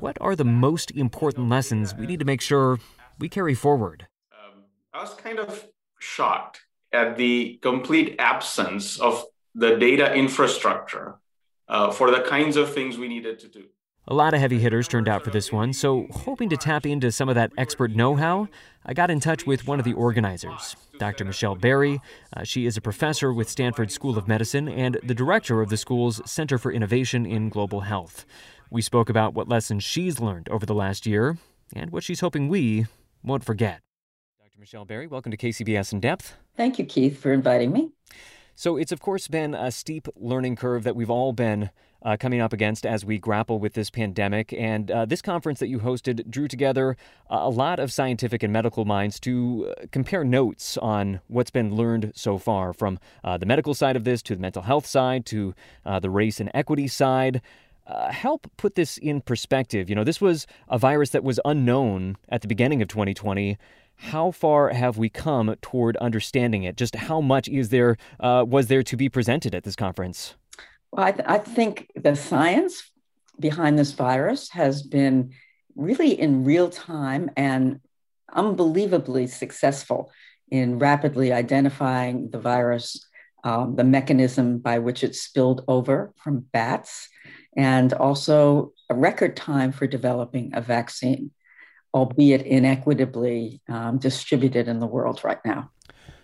What 0.00 0.16
are 0.20 0.36
the 0.36 0.44
most 0.44 0.90
important 0.92 1.48
lessons 1.48 1.94
we 1.94 2.06
need 2.06 2.20
to 2.20 2.24
make 2.24 2.40
sure 2.40 2.78
we 3.18 3.28
carry 3.28 3.54
forward? 3.54 4.06
Um, 4.32 4.62
I 4.94 5.02
was 5.02 5.14
kind 5.14 5.38
of 5.38 5.66
shocked 5.98 6.62
at 6.92 7.16
the 7.16 7.58
complete 7.62 8.16
absence 8.18 8.98
of 8.98 9.24
the 9.54 9.76
data 9.76 10.14
infrastructure 10.14 11.16
uh, 11.68 11.90
for 11.90 12.10
the 12.10 12.20
kinds 12.20 12.56
of 12.56 12.72
things 12.72 12.96
we 12.96 13.08
needed 13.08 13.38
to 13.40 13.48
do. 13.48 13.64
A 14.08 14.14
lot 14.14 14.34
of 14.34 14.40
heavy 14.40 14.58
hitters 14.58 14.88
turned 14.88 15.08
out 15.08 15.22
for 15.22 15.30
this 15.30 15.52
one, 15.52 15.72
so 15.72 16.08
hoping 16.10 16.48
to 16.48 16.56
tap 16.56 16.84
into 16.84 17.12
some 17.12 17.28
of 17.28 17.36
that 17.36 17.52
expert 17.56 17.92
know 17.92 18.16
how, 18.16 18.48
I 18.84 18.94
got 18.94 19.12
in 19.12 19.20
touch 19.20 19.46
with 19.46 19.68
one 19.68 19.78
of 19.78 19.84
the 19.84 19.92
organizers, 19.92 20.74
Dr. 20.98 21.24
Michele 21.24 21.54
Barry. 21.54 22.00
Uh, 22.36 22.42
she 22.42 22.66
is 22.66 22.76
a 22.76 22.80
professor 22.80 23.32
with 23.32 23.48
Stanford 23.48 23.92
School 23.92 24.18
of 24.18 24.26
Medicine 24.26 24.68
and 24.68 24.98
the 25.04 25.14
director 25.14 25.60
of 25.60 25.68
the 25.68 25.76
school's 25.76 26.20
Center 26.28 26.58
for 26.58 26.72
Innovation 26.72 27.24
in 27.24 27.48
Global 27.48 27.82
Health. 27.82 28.26
We 28.72 28.82
spoke 28.82 29.08
about 29.08 29.34
what 29.34 29.48
lessons 29.48 29.84
she's 29.84 30.18
learned 30.18 30.48
over 30.48 30.66
the 30.66 30.74
last 30.74 31.06
year 31.06 31.38
and 31.72 31.92
what 31.92 32.02
she's 32.02 32.18
hoping 32.18 32.48
we 32.48 32.86
won't 33.22 33.44
forget. 33.44 33.82
Dr. 34.40 34.58
Michele 34.58 34.84
Barry, 34.84 35.06
welcome 35.06 35.30
to 35.30 35.38
KCBS 35.38 35.92
in 35.92 36.00
Depth. 36.00 36.34
Thank 36.56 36.80
you, 36.80 36.84
Keith, 36.84 37.20
for 37.20 37.32
inviting 37.32 37.70
me. 37.70 37.92
So, 38.56 38.76
it's 38.76 38.90
of 38.90 39.00
course 39.00 39.28
been 39.28 39.54
a 39.54 39.70
steep 39.70 40.08
learning 40.16 40.56
curve 40.56 40.82
that 40.82 40.96
we've 40.96 41.08
all 41.08 41.32
been 41.32 41.70
uh, 42.04 42.16
coming 42.18 42.40
up 42.40 42.52
against 42.52 42.84
as 42.84 43.04
we 43.04 43.18
grapple 43.18 43.58
with 43.58 43.74
this 43.74 43.90
pandemic. 43.90 44.52
And 44.52 44.90
uh, 44.90 45.04
this 45.04 45.22
conference 45.22 45.60
that 45.60 45.68
you 45.68 45.80
hosted 45.80 46.28
drew 46.30 46.48
together 46.48 46.96
a 47.28 47.48
lot 47.48 47.78
of 47.78 47.92
scientific 47.92 48.42
and 48.42 48.52
medical 48.52 48.84
minds 48.84 49.18
to 49.20 49.74
uh, 49.76 49.86
compare 49.90 50.24
notes 50.24 50.76
on 50.78 51.20
what's 51.28 51.50
been 51.50 51.74
learned 51.74 52.12
so 52.14 52.38
far 52.38 52.72
from 52.72 52.98
uh, 53.24 53.36
the 53.36 53.46
medical 53.46 53.74
side 53.74 53.96
of 53.96 54.04
this 54.04 54.22
to 54.22 54.34
the 54.34 54.40
mental 54.40 54.62
health 54.62 54.86
side 54.86 55.24
to 55.26 55.54
uh, 55.84 55.98
the 55.98 56.10
race 56.10 56.40
and 56.40 56.50
equity 56.54 56.88
side. 56.88 57.40
Uh, 57.86 58.12
help 58.12 58.48
put 58.56 58.76
this 58.76 58.96
in 58.98 59.20
perspective. 59.20 59.88
You 59.88 59.96
know, 59.96 60.04
this 60.04 60.20
was 60.20 60.46
a 60.68 60.78
virus 60.78 61.10
that 61.10 61.24
was 61.24 61.40
unknown 61.44 62.16
at 62.28 62.40
the 62.42 62.48
beginning 62.48 62.80
of 62.80 62.88
2020 62.88 63.58
how 63.96 64.32
far 64.32 64.70
have 64.70 64.98
we 64.98 65.08
come 65.08 65.54
toward 65.62 65.96
understanding 65.98 66.64
it? 66.64 66.76
Just 66.76 66.96
how 66.96 67.20
much 67.20 67.48
is 67.48 67.68
there 67.68 67.96
uh, 68.18 68.44
was 68.46 68.66
there 68.66 68.82
to 68.82 68.96
be 68.96 69.08
presented 69.08 69.54
at 69.54 69.62
this 69.62 69.76
conference? 69.76 70.34
Well, 70.92 71.06
I, 71.06 71.12
th- 71.12 71.24
I 71.26 71.38
think 71.38 71.90
the 71.96 72.14
science 72.14 72.90
behind 73.40 73.78
this 73.78 73.92
virus 73.92 74.50
has 74.50 74.82
been 74.82 75.32
really 75.74 76.20
in 76.20 76.44
real 76.44 76.68
time 76.68 77.30
and 77.36 77.80
unbelievably 78.32 79.26
successful 79.26 80.12
in 80.50 80.78
rapidly 80.78 81.32
identifying 81.32 82.30
the 82.30 82.38
virus, 82.38 83.08
um, 83.42 83.74
the 83.76 83.84
mechanism 83.84 84.58
by 84.58 84.78
which 84.78 85.02
it 85.02 85.14
spilled 85.14 85.64
over 85.66 86.12
from 86.22 86.40
bats, 86.52 87.08
and 87.56 87.94
also 87.94 88.72
a 88.90 88.94
record 88.94 89.34
time 89.34 89.72
for 89.72 89.86
developing 89.86 90.50
a 90.54 90.60
vaccine. 90.60 91.30
albeit 91.94 92.40
inequitably 92.46 93.60
um, 93.68 93.98
distributed 93.98 94.66
in 94.66 94.80
the 94.80 94.86
world 94.86 95.22
right 95.24 95.44
now. 95.44 95.70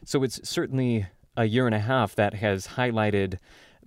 So 0.05 0.23
it's 0.23 0.41
certainly 0.49 1.07
a 1.37 1.45
year 1.45 1.67
and 1.67 1.75
a 1.75 1.79
half 1.81 2.15
that 2.15 2.35
has 2.35 2.69
highlighted 2.69 3.37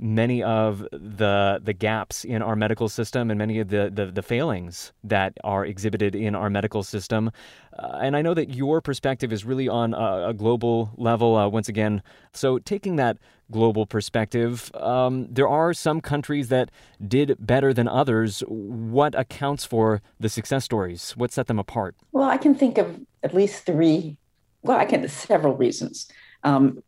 many 0.02 0.42
of 0.42 0.80
the 0.92 1.62
the 1.64 1.74
gaps 1.74 2.26
in 2.26 2.42
our 2.42 2.56
medical 2.56 2.90
system 2.90 3.30
and 3.30 3.38
many 3.38 3.60
of 3.60 3.70
the 3.70 3.92
the, 3.94 4.08
the 4.08 4.24
failings 4.24 4.92
that 5.04 5.38
are 5.44 5.64
exhibited 5.64 6.16
in 6.16 6.36
our 6.36 6.50
medical 6.50 6.84
system. 6.84 7.32
Uh, 7.78 8.00
and 8.02 8.18
I 8.18 8.22
know 8.22 8.34
that 8.34 8.54
your 8.54 8.82
perspective 8.82 9.32
is 9.32 9.46
really 9.46 9.70
on 9.70 9.94
a, 9.94 10.30
a 10.30 10.34
global 10.34 10.92
level. 10.98 11.38
Uh, 11.38 11.48
once 11.48 11.70
again, 11.70 12.02
so 12.34 12.58
taking 12.60 12.96
that 12.96 13.18
global 13.52 13.86
perspective, 13.86 14.72
um, 14.76 15.28
there 15.30 15.48
are 15.48 15.74
some 15.74 16.02
countries 16.02 16.48
that 16.50 16.72
did 17.08 17.36
better 17.40 17.74
than 17.74 17.88
others. 17.88 18.44
What 18.48 19.14
accounts 19.14 19.66
for 19.66 20.02
the 20.20 20.30
success 20.30 20.66
stories? 20.66 21.12
What 21.12 21.32
set 21.32 21.48
them 21.48 21.60
apart? 21.60 21.96
Well, 22.12 22.30
I 22.30 22.38
can 22.38 22.56
think 22.56 22.78
of 22.78 23.00
at 23.24 23.34
least 23.34 23.66
three. 23.66 24.18
Well, 24.64 24.78
I 24.78 24.86
can 24.86 25.08
several 25.08 25.56
reasons. 25.56 26.08
Um, 26.44 26.82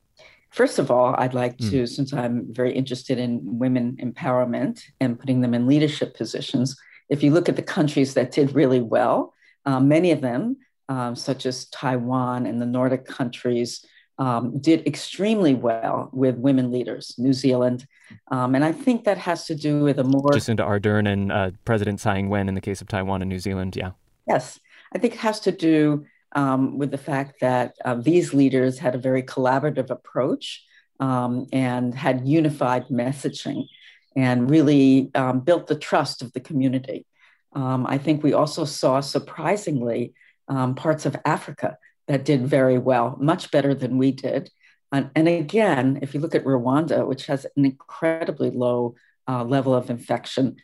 First 0.54 0.78
of 0.78 0.92
all, 0.92 1.16
I'd 1.18 1.34
like 1.34 1.58
to, 1.58 1.84
mm. 1.84 1.89
since 1.89 2.13
I'm 2.13 2.54
very 2.54 2.74
interested 2.74 3.18
in 3.18 3.39
women 3.44 3.98
empowerment 4.00 4.84
and 5.00 5.20
putting 5.20 5.42
them 5.42 5.56
in 5.56 5.66
leadership 5.66 6.16
positions, 6.16 6.80
if 7.10 7.24
you 7.24 7.32
look 7.32 7.50
at 7.50 7.56
the 7.56 7.63
countries 7.63 8.13
that 8.13 8.32
did 8.32 8.54
really 8.54 8.80
well, 8.80 9.34
um, 9.66 9.88
many 9.88 10.12
of 10.12 10.22
them, 10.22 10.58
um, 10.89 11.16
such 11.16 11.48
as 11.48 11.66
Taiwan 11.66 12.46
and 12.46 12.62
the 12.62 12.68
Nordic 12.68 13.06
countries, 13.06 13.84
um, 14.20 14.60
did 14.60 14.86
extremely 14.86 15.56
well 15.56 16.12
with 16.13 16.36
women 16.36 16.72
leaders, 16.72 17.16
New 17.18 17.34
Zealand. 17.34 17.88
Um, 18.30 18.54
and 18.54 18.63
I 18.63 18.74
think 18.74 19.06
that 19.06 19.18
has 19.18 19.48
to 19.48 19.56
do 19.56 19.82
with 19.82 19.98
a 19.98 20.04
more. 20.04 20.30
Jacinda 20.30 20.60
Ardern 20.60 21.12
and 21.12 21.32
uh, 21.32 21.50
President 21.66 22.00
Tsai 22.00 22.20
Ing 22.20 22.30
wen 22.30 22.48
in 22.48 22.54
the 22.54 22.62
case 22.62 22.80
of 22.80 22.88
Taiwan 22.88 23.24
and 23.24 23.30
New 23.30 23.39
Zealand, 23.39 23.76
yeah. 23.76 23.92
Yes. 24.28 24.60
I 24.94 25.00
think 25.00 25.16
it 25.16 25.20
has 25.22 25.39
to 25.42 25.52
do 25.52 26.06
um, 26.34 26.78
with 26.78 26.91
the 26.91 26.98
fact 26.98 27.39
that 27.41 27.76
uh, 27.86 27.96
these 27.96 28.34
leaders 28.34 28.80
had 28.80 28.96
a 28.96 29.00
very 29.00 29.24
collaborative 29.24 29.89
approach 29.89 30.63
um, 31.00 31.48
and 31.52 31.93
had 31.93 32.28
unified 32.28 32.86
messaging 32.88 33.67
and 34.15 34.50
really 34.50 35.12
um, 35.15 35.39
built 35.39 35.67
the 35.67 35.76
trust 35.76 36.22
of 36.22 36.34
the 36.34 36.39
community. 36.39 37.06
Um, 37.54 37.86
I 37.88 37.98
think 37.98 38.24
we 38.24 38.34
also 38.34 38.65
saw, 38.65 39.00
surprisingly, 39.00 40.13
um, 40.48 40.76
parts 40.76 41.06
of 41.06 41.15
Africa 41.26 41.78
that 42.08 42.26
did 42.26 42.46
very 42.46 42.78
well, 42.78 43.17
much 43.19 43.52
better 43.52 43.74
than 43.74 43.98
we 43.98 44.12
did. 44.12 44.50
And, 44.91 45.10
and 45.15 45.28
again, 45.28 46.00
if 46.02 46.13
you 46.13 46.19
look 46.19 46.36
at 46.36 46.43
Rwanda, 46.43 47.08
which 47.08 47.26
has 47.28 47.46
an 47.56 47.65
incredibly 47.65 48.52
low 48.52 48.96
uh, 49.28 49.43
level 49.43 49.74
of 49.74 49.89
infection, 49.89 50.58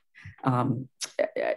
um, 0.43 0.87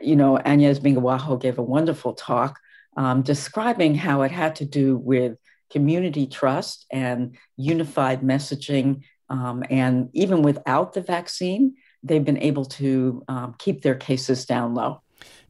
you 0.01 0.17
know, 0.17 0.39
Agnes 0.39 0.79
Binagwaho 0.79 1.41
gave 1.41 1.59
a 1.59 1.63
wonderful 1.63 2.15
talk 2.15 2.59
um, 2.97 3.23
describing 3.23 3.95
how 3.95 4.23
it 4.23 4.31
had 4.31 4.57
to 4.57 4.65
do 4.65 4.97
with 4.97 5.37
community 5.71 6.27
trust 6.27 6.87
and 6.91 7.37
unified 7.57 8.21
messaging. 8.21 9.03
Um, 9.29 9.65
and 9.71 10.11
even 10.13 10.43
without 10.43 10.93
the 10.93 11.01
vaccine, 11.01 11.75
they've 12.03 12.25
been 12.25 12.39
able 12.39 12.67
to 12.67 13.23
um, 13.29 13.55
keep 13.59 13.83
their 13.83 13.95
cases 13.95 14.45
down 14.45 14.75
low. 14.75 15.01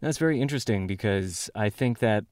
That's 0.01 0.19
very 0.19 0.41
interesting 0.41 0.87
because 0.87 1.51
I 1.55 1.71
think 1.71 1.99
that 2.01 2.25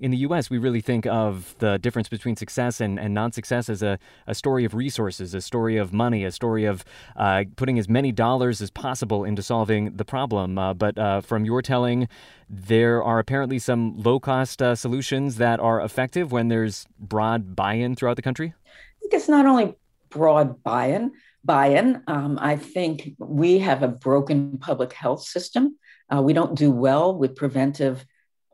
in 0.00 0.10
the 0.10 0.16
US, 0.18 0.48
we 0.48 0.58
really 0.58 0.80
think 0.80 1.06
of 1.06 1.54
the 1.58 1.78
difference 1.78 2.08
between 2.08 2.34
success 2.34 2.80
and, 2.80 2.98
and 2.98 3.12
non 3.12 3.32
success 3.32 3.68
as 3.68 3.82
a, 3.82 3.98
a 4.26 4.34
story 4.34 4.64
of 4.64 4.74
resources, 4.74 5.34
a 5.34 5.40
story 5.40 5.76
of 5.76 5.92
money, 5.92 6.24
a 6.24 6.32
story 6.32 6.64
of 6.64 6.84
uh, 7.16 7.44
putting 7.56 7.78
as 7.78 7.88
many 7.88 8.10
dollars 8.10 8.60
as 8.60 8.70
possible 8.70 9.24
into 9.24 9.42
solving 9.42 9.96
the 9.96 10.04
problem. 10.04 10.58
Uh, 10.58 10.72
but 10.74 10.96
uh, 10.98 11.20
from 11.20 11.44
your 11.44 11.60
telling, 11.60 12.08
there 12.48 13.02
are 13.02 13.18
apparently 13.18 13.58
some 13.58 13.96
low 13.98 14.18
cost 14.18 14.62
uh, 14.62 14.74
solutions 14.74 15.36
that 15.36 15.60
are 15.60 15.80
effective 15.80 16.32
when 16.32 16.48
there's 16.48 16.86
broad 16.98 17.54
buy 17.54 17.74
in 17.74 17.94
throughout 17.94 18.16
the 18.16 18.22
country? 18.22 18.54
I 18.66 19.00
think 19.00 19.14
it's 19.14 19.28
not 19.28 19.46
only 19.46 19.76
broad 20.08 20.62
buy 20.62 20.86
in. 20.86 21.12
Buy-in. 21.42 22.02
Um, 22.06 22.38
I 22.38 22.56
think 22.56 23.14
we 23.18 23.60
have 23.60 23.82
a 23.82 23.88
broken 23.88 24.58
public 24.58 24.92
health 24.92 25.22
system. 25.22 25.78
Uh, 26.14 26.20
we 26.20 26.34
don't 26.34 26.54
do 26.54 26.70
well 26.70 27.16
with 27.16 27.34
preventive 27.34 28.04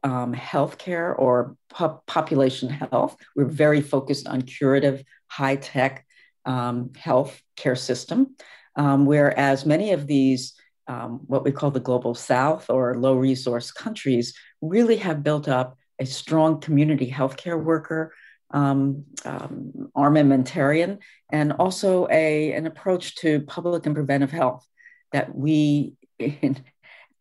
um, 0.06 0.32
healthcare 0.32 1.18
or 1.18 1.56
po- 1.68 2.00
population 2.06 2.68
health. 2.68 3.16
We're 3.34 3.46
very 3.46 3.80
focused 3.80 4.28
on 4.28 4.42
curative, 4.42 5.02
high 5.26 5.56
tech 5.56 6.06
um, 6.44 6.92
health 6.96 7.42
care 7.56 7.74
system, 7.74 8.36
um, 8.76 9.04
whereas 9.04 9.66
many 9.66 9.90
of 9.90 10.06
these, 10.06 10.54
um, 10.86 11.22
what 11.26 11.42
we 11.42 11.50
call 11.50 11.72
the 11.72 11.80
global 11.80 12.14
south 12.14 12.70
or 12.70 12.94
low 12.94 13.16
resource 13.16 13.72
countries, 13.72 14.32
really 14.60 14.96
have 14.98 15.24
built 15.24 15.48
up 15.48 15.76
a 15.98 16.06
strong 16.06 16.60
community 16.60 17.10
healthcare 17.10 17.60
worker. 17.60 18.14
Um, 18.52 19.06
um, 19.24 19.90
armamentarium 19.96 20.98
and 21.32 21.52
also 21.54 22.06
a, 22.12 22.52
an 22.52 22.68
approach 22.68 23.16
to 23.16 23.40
public 23.40 23.86
and 23.86 23.94
preventive 23.96 24.30
health 24.30 24.64
that 25.10 25.34
we, 25.34 25.94
in, 26.20 26.56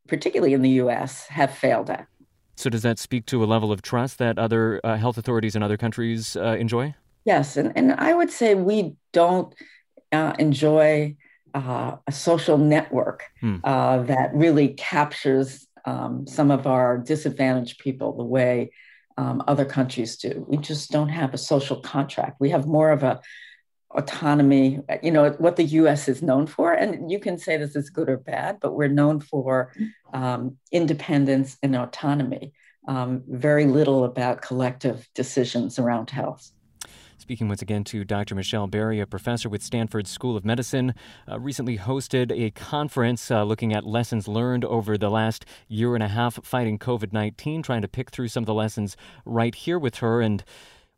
particularly 0.07 0.53
in 0.53 0.61
the 0.61 0.81
US, 0.81 1.25
have 1.25 1.57
failed 1.57 1.89
at. 1.89 2.05
So, 2.55 2.69
does 2.69 2.81
that 2.83 2.99
speak 2.99 3.25
to 3.27 3.43
a 3.43 3.45
level 3.45 3.71
of 3.71 3.81
trust 3.81 4.17
that 4.19 4.39
other 4.39 4.79
uh, 4.83 4.95
health 4.97 5.17
authorities 5.17 5.55
in 5.55 5.63
other 5.63 5.77
countries 5.77 6.35
uh, 6.35 6.55
enjoy? 6.57 6.95
Yes. 7.25 7.57
And, 7.57 7.73
and 7.75 7.93
I 7.93 8.13
would 8.13 8.31
say 8.31 8.55
we 8.55 8.95
don't 9.11 9.53
uh, 10.11 10.33
enjoy 10.39 11.15
uh, 11.53 11.95
a 12.07 12.11
social 12.11 12.57
network 12.57 13.23
hmm. 13.39 13.57
Uh, 13.63 14.03
that 14.03 14.33
really 14.33 14.69
captures 14.69 15.67
um, 15.85 16.27
some 16.27 16.51
of 16.51 16.67
our 16.67 16.97
disadvantaged 16.97 17.79
people 17.79 18.15
the 18.15 18.23
way 18.23 18.71
um, 19.17 19.43
other 19.47 19.65
countries 19.65 20.17
do. 20.17 20.45
We 20.47 20.57
just 20.57 20.91
don't 20.91 21.09
have 21.09 21.33
a 21.33 21.37
social 21.37 21.79
contract. 21.79 22.37
We 22.39 22.49
have 22.49 22.65
more 22.65 22.91
of 22.91 23.03
a 23.03 23.21
autonomy, 23.95 24.79
you 25.01 25.11
know, 25.11 25.31
what 25.31 25.55
the 25.55 25.63
US 25.63 26.07
is 26.07 26.21
known 26.21 26.47
for. 26.47 26.73
And 26.73 27.11
you 27.11 27.19
can 27.19 27.37
say 27.37 27.57
this 27.57 27.75
is 27.75 27.89
good 27.89 28.09
or 28.09 28.17
bad, 28.17 28.59
but 28.59 28.73
we're 28.73 28.87
known 28.87 29.19
for 29.19 29.71
um, 30.13 30.57
independence 30.71 31.57
and 31.63 31.75
autonomy, 31.75 32.53
um, 32.87 33.23
very 33.27 33.65
little 33.65 34.03
about 34.05 34.41
collective 34.41 35.07
decisions 35.13 35.79
around 35.79 36.09
health. 36.09 36.51
Speaking 37.17 37.47
once 37.47 37.61
again 37.63 37.83
to 37.85 38.03
Dr. 38.03 38.35
Michele 38.35 38.67
Barry, 38.67 38.99
a 38.99 39.07
professor 39.07 39.49
with 39.49 39.63
Stanford 39.63 40.05
School 40.05 40.37
of 40.37 40.45
Medicine, 40.45 40.93
uh, 41.27 41.39
recently 41.39 41.77
hosted 41.77 42.31
a 42.31 42.51
conference 42.51 43.31
uh, 43.31 43.43
looking 43.43 43.73
at 43.73 43.83
lessons 43.83 44.27
learned 44.27 44.63
over 44.63 44.95
the 44.95 45.09
last 45.09 45.43
year 45.67 45.95
and 45.95 46.03
a 46.03 46.09
half 46.09 46.43
fighting 46.43 46.77
COVID 46.77 47.13
19, 47.13 47.63
trying 47.63 47.81
to 47.81 47.87
pick 47.87 48.11
through 48.11 48.27
some 48.27 48.43
of 48.43 48.45
the 48.45 48.53
lessons 48.53 48.95
right 49.25 49.55
here 49.55 49.79
with 49.79 49.95
her. 49.95 50.21
And 50.21 50.43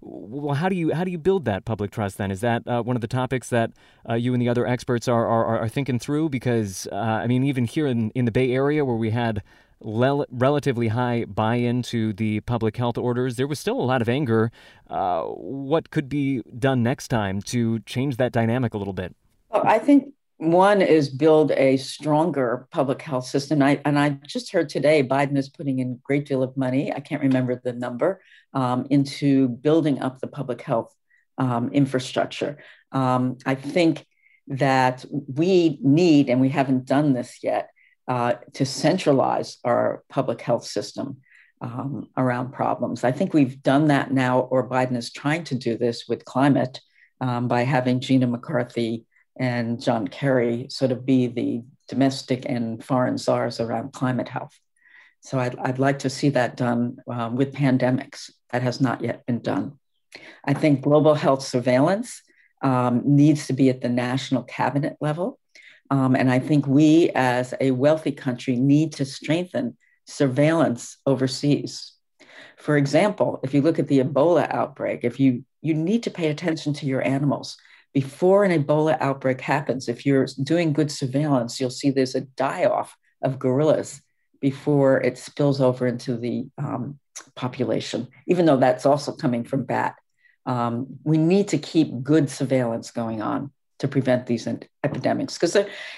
well, 0.01 0.55
how 0.55 0.69
do 0.69 0.75
you 0.75 0.93
how 0.93 1.03
do 1.03 1.11
you 1.11 1.17
build 1.17 1.45
that 1.45 1.65
public 1.65 1.91
trust? 1.91 2.17
Then 2.17 2.31
is 2.31 2.41
that 2.41 2.67
uh, 2.67 2.83
one 2.83 2.95
of 2.95 3.01
the 3.01 3.07
topics 3.07 3.49
that 3.49 3.71
uh, 4.07 4.13
you 4.13 4.33
and 4.33 4.41
the 4.41 4.49
other 4.49 4.67
experts 4.67 5.07
are 5.07 5.25
are, 5.25 5.59
are 5.59 5.69
thinking 5.69 5.99
through? 5.99 6.29
Because 6.29 6.87
uh, 6.91 6.95
I 6.95 7.27
mean, 7.27 7.43
even 7.43 7.65
here 7.65 7.87
in 7.87 8.11
in 8.11 8.25
the 8.25 8.31
Bay 8.31 8.51
Area, 8.51 8.85
where 8.85 8.95
we 8.95 9.09
had 9.09 9.41
le- 9.79 10.25
relatively 10.29 10.89
high 10.89 11.25
buy-in 11.25 11.81
to 11.83 12.13
the 12.13 12.41
public 12.41 12.77
health 12.77 12.97
orders, 12.97 13.37
there 13.37 13.47
was 13.47 13.59
still 13.59 13.79
a 13.79 13.83
lot 13.83 14.01
of 14.01 14.09
anger. 14.09 14.51
Uh, 14.87 15.23
what 15.23 15.89
could 15.89 16.09
be 16.09 16.41
done 16.57 16.83
next 16.83 17.07
time 17.07 17.41
to 17.41 17.79
change 17.79 18.17
that 18.17 18.31
dynamic 18.31 18.73
a 18.73 18.77
little 18.77 18.93
bit? 18.93 19.15
Well, 19.49 19.63
I 19.65 19.79
think 19.79 20.13
one 20.37 20.81
is 20.83 21.09
build 21.09 21.51
a 21.51 21.77
stronger 21.77 22.67
public 22.71 23.01
health 23.01 23.25
system. 23.25 23.61
I, 23.61 23.81
and 23.85 23.97
I 23.97 24.11
just 24.27 24.51
heard 24.51 24.69
today 24.69 25.03
Biden 25.03 25.35
is 25.37 25.49
putting 25.49 25.79
in 25.79 25.91
a 25.93 26.03
great 26.03 26.27
deal 26.27 26.43
of 26.43 26.55
money. 26.55 26.93
I 26.93 26.99
can't 26.99 27.23
remember 27.23 27.59
the 27.63 27.73
number 27.73 28.21
um, 28.53 28.85
into 28.91 29.49
building 29.49 29.99
up 29.99 30.19
the 30.19 30.27
public 30.27 30.61
health 30.61 30.93
um, 31.39 31.69
infrastructure. 31.73 32.57
Um, 32.91 33.37
I 33.45 33.55
think 33.55 34.05
that 34.47 35.03
we 35.11 35.79
need, 35.81 36.29
and 36.29 36.39
we 36.39 36.49
haven't 36.49 36.85
done 36.85 37.13
this 37.13 37.39
yet, 37.43 37.69
uh, 38.07 38.35
to 38.53 38.65
centralize 38.65 39.57
our 39.65 40.03
public 40.07 40.39
health 40.41 40.65
system 40.65 41.17
um, 41.61 42.09
around 42.15 42.53
problems. 42.53 43.03
I 43.03 43.11
think 43.11 43.33
we've 43.33 43.61
done 43.63 43.87
that 43.87 44.11
now, 44.11 44.41
or 44.41 44.69
Biden 44.69 44.95
is 44.95 45.11
trying 45.11 45.43
to 45.45 45.55
do 45.55 45.77
this 45.77 46.07
with 46.07 46.25
climate 46.25 46.79
um, 47.19 47.47
by 47.47 47.63
having 47.63 47.99
Gina 47.99 48.27
McCarthy 48.27 49.06
and 49.39 49.81
John 49.81 50.07
Kerry 50.07 50.67
sort 50.69 50.91
of 50.91 51.05
be 51.05 51.27
the 51.27 51.63
domestic 51.87 52.45
and 52.47 52.83
foreign 52.83 53.17
czars 53.17 53.59
around 53.59 53.93
climate 53.93 54.29
health. 54.29 54.57
So 55.21 55.39
I'd, 55.39 55.57
I'd 55.59 55.79
like 55.79 55.99
to 55.99 56.09
see 56.09 56.29
that 56.29 56.57
done 56.57 56.97
uh, 57.11 57.29
with 57.33 57.53
pandemics. 57.53 58.31
That 58.51 58.61
has 58.61 58.79
not 58.79 59.01
yet 59.01 59.25
been 59.25 59.39
done. 59.39 59.79
I 60.45 60.53
think 60.53 60.81
global 60.81 61.15
health 61.15 61.43
surveillance 61.43 62.21
um, 62.61 63.01
needs 63.05 63.47
to 63.47 63.53
be 63.53 63.69
at 63.69 63.81
the 63.81 63.89
national 63.89 64.43
cabinet 64.43 64.97
level. 65.01 65.39
Um, 65.89 66.15
and 66.15 66.31
I 66.31 66.39
think 66.39 66.67
we, 66.67 67.11
as 67.11 67.53
a 67.61 67.71
wealthy 67.71 68.11
country, 68.11 68.55
need 68.55 68.93
to 68.93 69.05
strengthen 69.05 69.77
surveillance 70.05 70.97
overseas. 71.05 71.93
For 72.57 72.77
example, 72.77 73.39
if 73.43 73.53
you 73.53 73.61
look 73.61 73.79
at 73.79 73.87
the 73.87 73.99
Ebola 73.99 74.51
outbreak, 74.51 75.01
if 75.03 75.19
you, 75.19 75.45
you 75.61 75.73
need 75.73 76.03
to 76.03 76.11
pay 76.11 76.29
attention 76.29 76.73
to 76.73 76.85
your 76.85 77.05
animals 77.05 77.57
before 77.97 78.43
an 78.43 78.63
Ebola 78.63 78.95
outbreak 79.01 79.41
happens, 79.41 79.89
if 79.89 80.05
you're 80.05 80.27
doing 80.43 80.71
good 80.71 80.91
surveillance, 80.91 81.59
you'll 81.59 81.71
see 81.71 81.89
there's 81.89 82.13
a 82.13 82.21
die 82.21 82.65
off 82.65 82.95
of 83.23 83.39
gorillas 83.39 84.03
before 84.39 85.01
it 85.01 85.17
spills 85.17 85.59
over 85.59 85.87
into 85.87 86.15
the 86.15 86.45
um, 86.59 86.99
population, 87.33 88.07
even 88.27 88.45
though 88.45 88.57
that's 88.57 88.85
also 88.85 89.11
coming 89.13 89.43
from 89.43 89.63
bat. 89.63 89.95
Um, 90.45 90.99
we 91.03 91.17
need 91.17 91.47
to 91.47 91.57
keep 91.57 92.03
good 92.03 92.29
surveillance 92.29 92.91
going 92.91 93.23
on 93.23 93.49
to 93.79 93.87
prevent 93.87 94.27
these 94.27 94.47
epidemics. 94.83 95.33
Because 95.33 95.55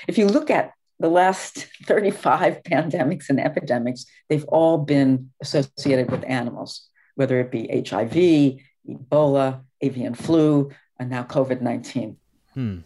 if 0.07 0.17
you 0.17 0.25
look 0.25 0.49
at 0.49 0.71
the 1.01 1.09
last 1.09 1.67
35 1.83 2.63
pandemics 2.63 3.27
and 3.27 3.41
epidemics, 3.41 4.05
they've 4.29 4.45
all 4.45 4.77
been 4.77 5.31
associated 5.41 6.09
with 6.09 6.23
animals, 6.25 6.87
whether 7.15 7.41
it 7.41 7.51
be 7.51 7.67
HIV, 7.67 8.61
Ebola, 8.87 9.65
avian 9.81 10.13
flu, 10.13 10.71
and 10.99 11.09
now 11.09 11.23
COVID 11.23 11.61
19. 11.61 12.17
Hmm. 12.53 12.77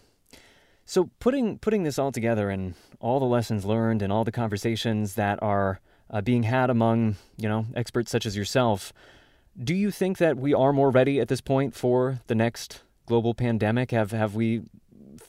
So 0.86 1.10
putting 1.20 1.58
putting 1.58 1.84
this 1.84 1.98
all 1.98 2.12
together 2.12 2.50
and 2.50 2.76
all 3.00 3.20
the 3.20 3.26
lessons 3.26 3.66
learned 3.66 4.02
and 4.02 4.12
all 4.12 4.24
the 4.24 4.32
conversations 4.32 5.16
that 5.16 5.42
are 5.42 5.80
uh, 6.10 6.22
being 6.22 6.44
had 6.44 6.70
among 6.70 7.16
you 7.38 7.50
know 7.50 7.66
experts 7.76 8.12
such 8.12 8.26
as 8.26 8.38
yourself, 8.38 8.94
do 9.62 9.74
you 9.74 9.92
think 9.92 10.18
that 10.18 10.38
we 10.38 10.54
are 10.54 10.74
more 10.74 10.90
ready 10.90 11.20
at 11.20 11.28
this 11.28 11.42
point 11.42 11.74
for 11.74 12.20
the 12.28 12.36
next 12.36 12.84
global 13.06 13.34
pandemic? 13.34 13.92
Have 13.92 14.12
have 14.12 14.36
we 14.36 14.64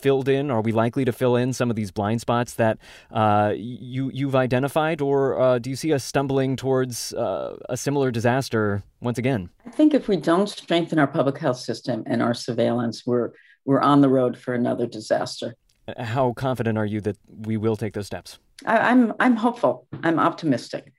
filled 0.05 0.29
in? 0.29 0.51
Are 0.51 0.61
we 0.61 0.71
likely 0.71 1.07
to 1.07 1.13
fill 1.13 1.35
in 1.35 1.55
some 1.55 1.71
of 1.71 1.77
these 1.77 1.91
blind 1.91 2.21
spots 2.21 2.53
that 2.57 2.77
uh, 3.11 3.55
you 3.57 4.11
you've 4.13 4.37
identified, 4.37 5.01
or 5.01 5.41
uh, 5.41 5.59
do 5.59 5.71
you 5.71 5.77
see 5.77 5.95
us 5.95 6.05
stumbling 6.05 6.57
towards 6.57 7.15
uh, 7.15 7.57
a 7.71 7.77
similar 7.77 8.11
disaster 8.11 8.83
once 9.01 9.17
again? 9.17 9.49
I 9.67 9.71
think 9.71 9.95
if 9.95 10.07
we 10.07 10.19
don't 10.19 10.47
strengthen 10.47 10.99
our 10.99 11.07
public 11.07 11.39
health 11.39 11.57
system 11.57 12.03
and 12.07 12.21
our 12.21 12.35
surveillance, 12.35 13.07
we're 13.07 13.31
we're 13.65 13.81
on 13.81 14.03
the 14.03 14.11
road 14.11 14.37
for 14.37 14.53
another 14.53 14.87
disaster. 14.87 15.57
How 15.99 16.35
confident 16.35 16.77
are 16.77 16.87
you 16.87 17.01
that 17.01 17.17
we 17.49 17.57
will 17.57 17.77
take 17.77 17.95
those 17.95 18.07
steps? 18.07 18.39
I, 18.67 18.77
am 18.77 19.01
I'm, 19.01 19.15
I'm 19.21 19.37
hopeful. 19.37 19.87
I'm 20.03 20.19
optimistic. 20.19 20.93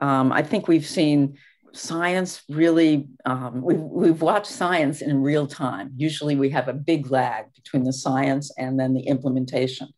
Um, 0.00 0.30
I 0.30 0.42
think 0.44 0.68
we've 0.68 0.86
seen 0.86 1.36
science 1.74 2.42
really. 2.48 3.08
Um, 3.24 3.62
we've 3.62 3.80
we've 3.80 4.22
watched 4.22 4.50
science 4.50 5.02
in 5.02 5.22
real 5.22 5.46
time. 5.46 5.92
Usually, 5.96 6.36
we 6.36 6.50
have 6.50 6.68
a 6.68 6.72
big 6.72 7.10
lag 7.10 7.52
between 7.54 7.84
the 7.84 7.92
science 7.92 8.52
and 8.58 8.78
then 8.78 8.94
the 8.94 9.02
implementation. 9.02 9.88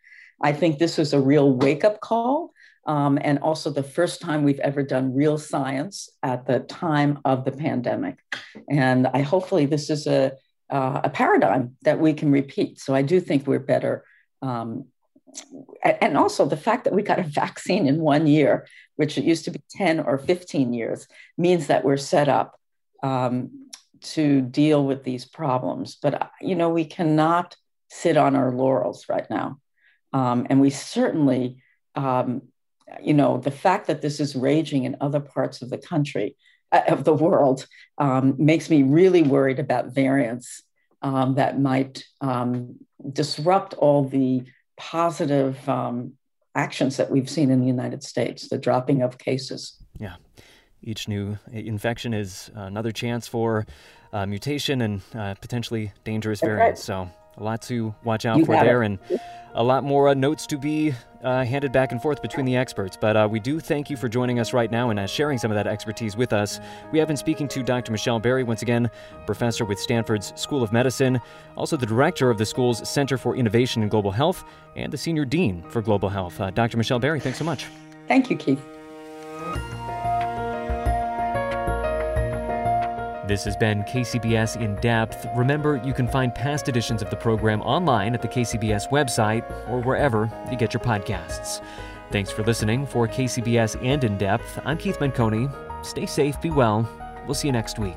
I 0.42 0.52
think 0.52 0.78
this 0.78 0.98
was 0.98 1.12
a 1.12 1.20
real 1.20 1.52
wake 1.52 1.84
up 1.84 2.00
call. 2.00 2.52
Um, 2.86 3.18
and 3.22 3.38
also 3.38 3.70
the 3.70 3.82
first 3.82 4.20
time 4.20 4.42
we've 4.42 4.60
ever 4.60 4.82
done 4.82 5.14
real 5.14 5.38
science 5.38 6.10
at 6.22 6.46
the 6.46 6.60
time 6.60 7.18
of 7.24 7.46
the 7.46 7.52
pandemic. 7.52 8.18
And 8.68 9.06
I 9.06 9.22
hopefully 9.22 9.64
this 9.64 9.88
is 9.88 10.06
a 10.06 10.32
uh, 10.70 11.02
a 11.04 11.10
paradigm 11.10 11.76
that 11.82 12.00
we 12.00 12.12
can 12.14 12.30
repeat. 12.30 12.80
So 12.80 12.94
I 12.94 13.02
do 13.02 13.20
think 13.20 13.46
we're 13.46 13.58
better. 13.58 14.04
Um, 14.42 14.86
and 15.84 16.16
also 16.16 16.46
the 16.46 16.56
fact 16.56 16.84
that 16.84 16.94
we 16.94 17.02
got 17.02 17.18
a 17.18 17.24
vaccine 17.24 17.86
in 17.86 18.00
one 18.00 18.26
year, 18.26 18.66
which 18.96 19.18
it 19.18 19.24
used 19.24 19.44
to 19.44 19.50
be 19.50 19.62
10 19.70 20.00
or 20.00 20.18
15 20.18 20.72
years, 20.72 21.06
means 21.36 21.66
that 21.66 21.84
we're 21.84 21.98
set 21.98 22.28
up 22.28 22.58
um, 23.02 23.68
to 24.00 24.40
deal 24.40 24.84
with 24.84 25.04
these 25.04 25.24
problems. 25.24 25.96
But, 26.00 26.22
uh, 26.22 26.26
you 26.40 26.54
know, 26.54 26.70
we 26.70 26.84
cannot 26.84 27.56
sit 27.90 28.16
on 28.16 28.34
our 28.34 28.50
laurels 28.50 29.06
right 29.08 29.28
now. 29.28 29.58
Um, 30.12 30.46
and 30.48 30.60
we 30.60 30.70
certainly, 30.70 31.58
um, 31.94 32.42
you 33.02 33.14
know, 33.14 33.38
the 33.38 33.50
fact 33.50 33.86
that 33.88 34.00
this 34.00 34.20
is 34.20 34.34
raging 34.34 34.84
in 34.84 34.96
other 35.00 35.20
parts 35.20 35.60
of 35.60 35.70
the 35.70 35.78
country 35.78 36.36
uh, 36.72 36.82
of 36.88 37.04
the 37.04 37.14
world 37.14 37.66
um, 37.98 38.36
makes 38.38 38.70
me 38.70 38.82
really 38.82 39.22
worried 39.22 39.58
about 39.58 39.94
variants 39.94 40.62
um, 41.02 41.34
that 41.34 41.60
might 41.60 42.04
um, 42.20 42.76
disrupt 43.12 43.74
all 43.74 44.08
the 44.08 44.44
positive 44.76 45.68
um, 45.68 46.14
actions 46.54 46.96
that 46.96 47.10
we've 47.10 47.28
seen 47.28 47.50
in 47.50 47.60
the 47.60 47.66
United 47.66 48.02
States, 48.02 48.48
the 48.48 48.58
dropping 48.58 49.02
of 49.02 49.18
cases. 49.18 49.76
Yeah. 49.98 50.16
Each 50.82 51.08
new 51.08 51.38
infection 51.50 52.12
is 52.12 52.50
another 52.54 52.92
chance 52.92 53.26
for 53.26 53.66
uh, 54.12 54.26
mutation 54.26 54.82
and 54.82 55.02
uh, 55.14 55.34
potentially 55.34 55.92
dangerous 56.04 56.40
That's 56.40 56.48
variants. 56.48 56.88
Right. 56.88 57.08
So, 57.08 57.10
a 57.36 57.42
lot 57.42 57.62
to 57.62 57.94
watch 58.04 58.26
out 58.26 58.38
you 58.38 58.44
for 58.44 58.54
there. 58.56 58.82
It. 58.82 58.86
And 58.86 58.98
a 59.54 59.62
lot 59.62 59.84
more 59.84 60.08
uh, 60.08 60.14
notes 60.14 60.46
to 60.48 60.58
be 60.58 60.92
uh, 61.22 61.44
handed 61.44 61.72
back 61.72 61.92
and 61.92 62.02
forth 62.02 62.20
between 62.20 62.44
the 62.44 62.56
experts. 62.56 62.98
But 63.00 63.16
uh, 63.16 63.28
we 63.30 63.40
do 63.40 63.60
thank 63.60 63.88
you 63.88 63.96
for 63.96 64.08
joining 64.08 64.38
us 64.38 64.52
right 64.52 64.70
now 64.70 64.90
and 64.90 64.98
uh, 64.98 65.06
sharing 65.06 65.38
some 65.38 65.50
of 65.50 65.54
that 65.54 65.66
expertise 65.66 66.16
with 66.16 66.32
us. 66.32 66.60
We 66.92 66.98
have 66.98 67.08
been 67.08 67.16
speaking 67.16 67.48
to 67.48 67.62
Dr. 67.62 67.92
Michele 67.92 68.18
Barry, 68.18 68.42
once 68.42 68.62
again, 68.62 68.90
professor 69.26 69.64
with 69.64 69.78
Stanford's 69.78 70.32
School 70.40 70.62
of 70.62 70.72
Medicine, 70.72 71.20
also 71.56 71.76
the 71.76 71.86
director 71.86 72.30
of 72.30 72.38
the 72.38 72.46
school's 72.46 72.86
Center 72.88 73.16
for 73.16 73.36
Innovation 73.36 73.82
in 73.82 73.88
Global 73.88 74.10
Health, 74.10 74.44
and 74.76 74.92
the 74.92 74.98
senior 74.98 75.24
dean 75.24 75.62
for 75.68 75.80
global 75.80 76.08
health. 76.08 76.40
Uh, 76.40 76.50
Dr. 76.50 76.76
Michele 76.76 76.98
Barry, 76.98 77.20
thanks 77.20 77.38
so 77.38 77.44
much. 77.44 77.66
Thank 78.08 78.30
you, 78.30 78.36
Keith. 78.36 78.62
This 83.26 83.44
has 83.44 83.56
been 83.56 83.84
KCBS 83.84 84.60
In 84.60 84.74
Depth. 84.76 85.26
Remember, 85.34 85.80
you 85.82 85.94
can 85.94 86.06
find 86.06 86.34
past 86.34 86.68
editions 86.68 87.00
of 87.00 87.08
the 87.08 87.16
program 87.16 87.62
online 87.62 88.12
at 88.12 88.20
the 88.20 88.28
KCBS 88.28 88.90
website 88.90 89.50
or 89.66 89.80
wherever 89.80 90.30
you 90.50 90.58
get 90.58 90.74
your 90.74 90.82
podcasts. 90.82 91.64
Thanks 92.10 92.30
for 92.30 92.44
listening. 92.44 92.84
For 92.84 93.08
KCBS 93.08 93.82
and 93.82 94.04
In 94.04 94.18
Depth, 94.18 94.60
I'm 94.66 94.76
Keith 94.76 94.98
Menconi. 94.98 95.50
Stay 95.86 96.04
safe, 96.04 96.38
be 96.42 96.50
well. 96.50 96.86
We'll 97.24 97.34
see 97.34 97.48
you 97.48 97.52
next 97.52 97.78
week. 97.78 97.96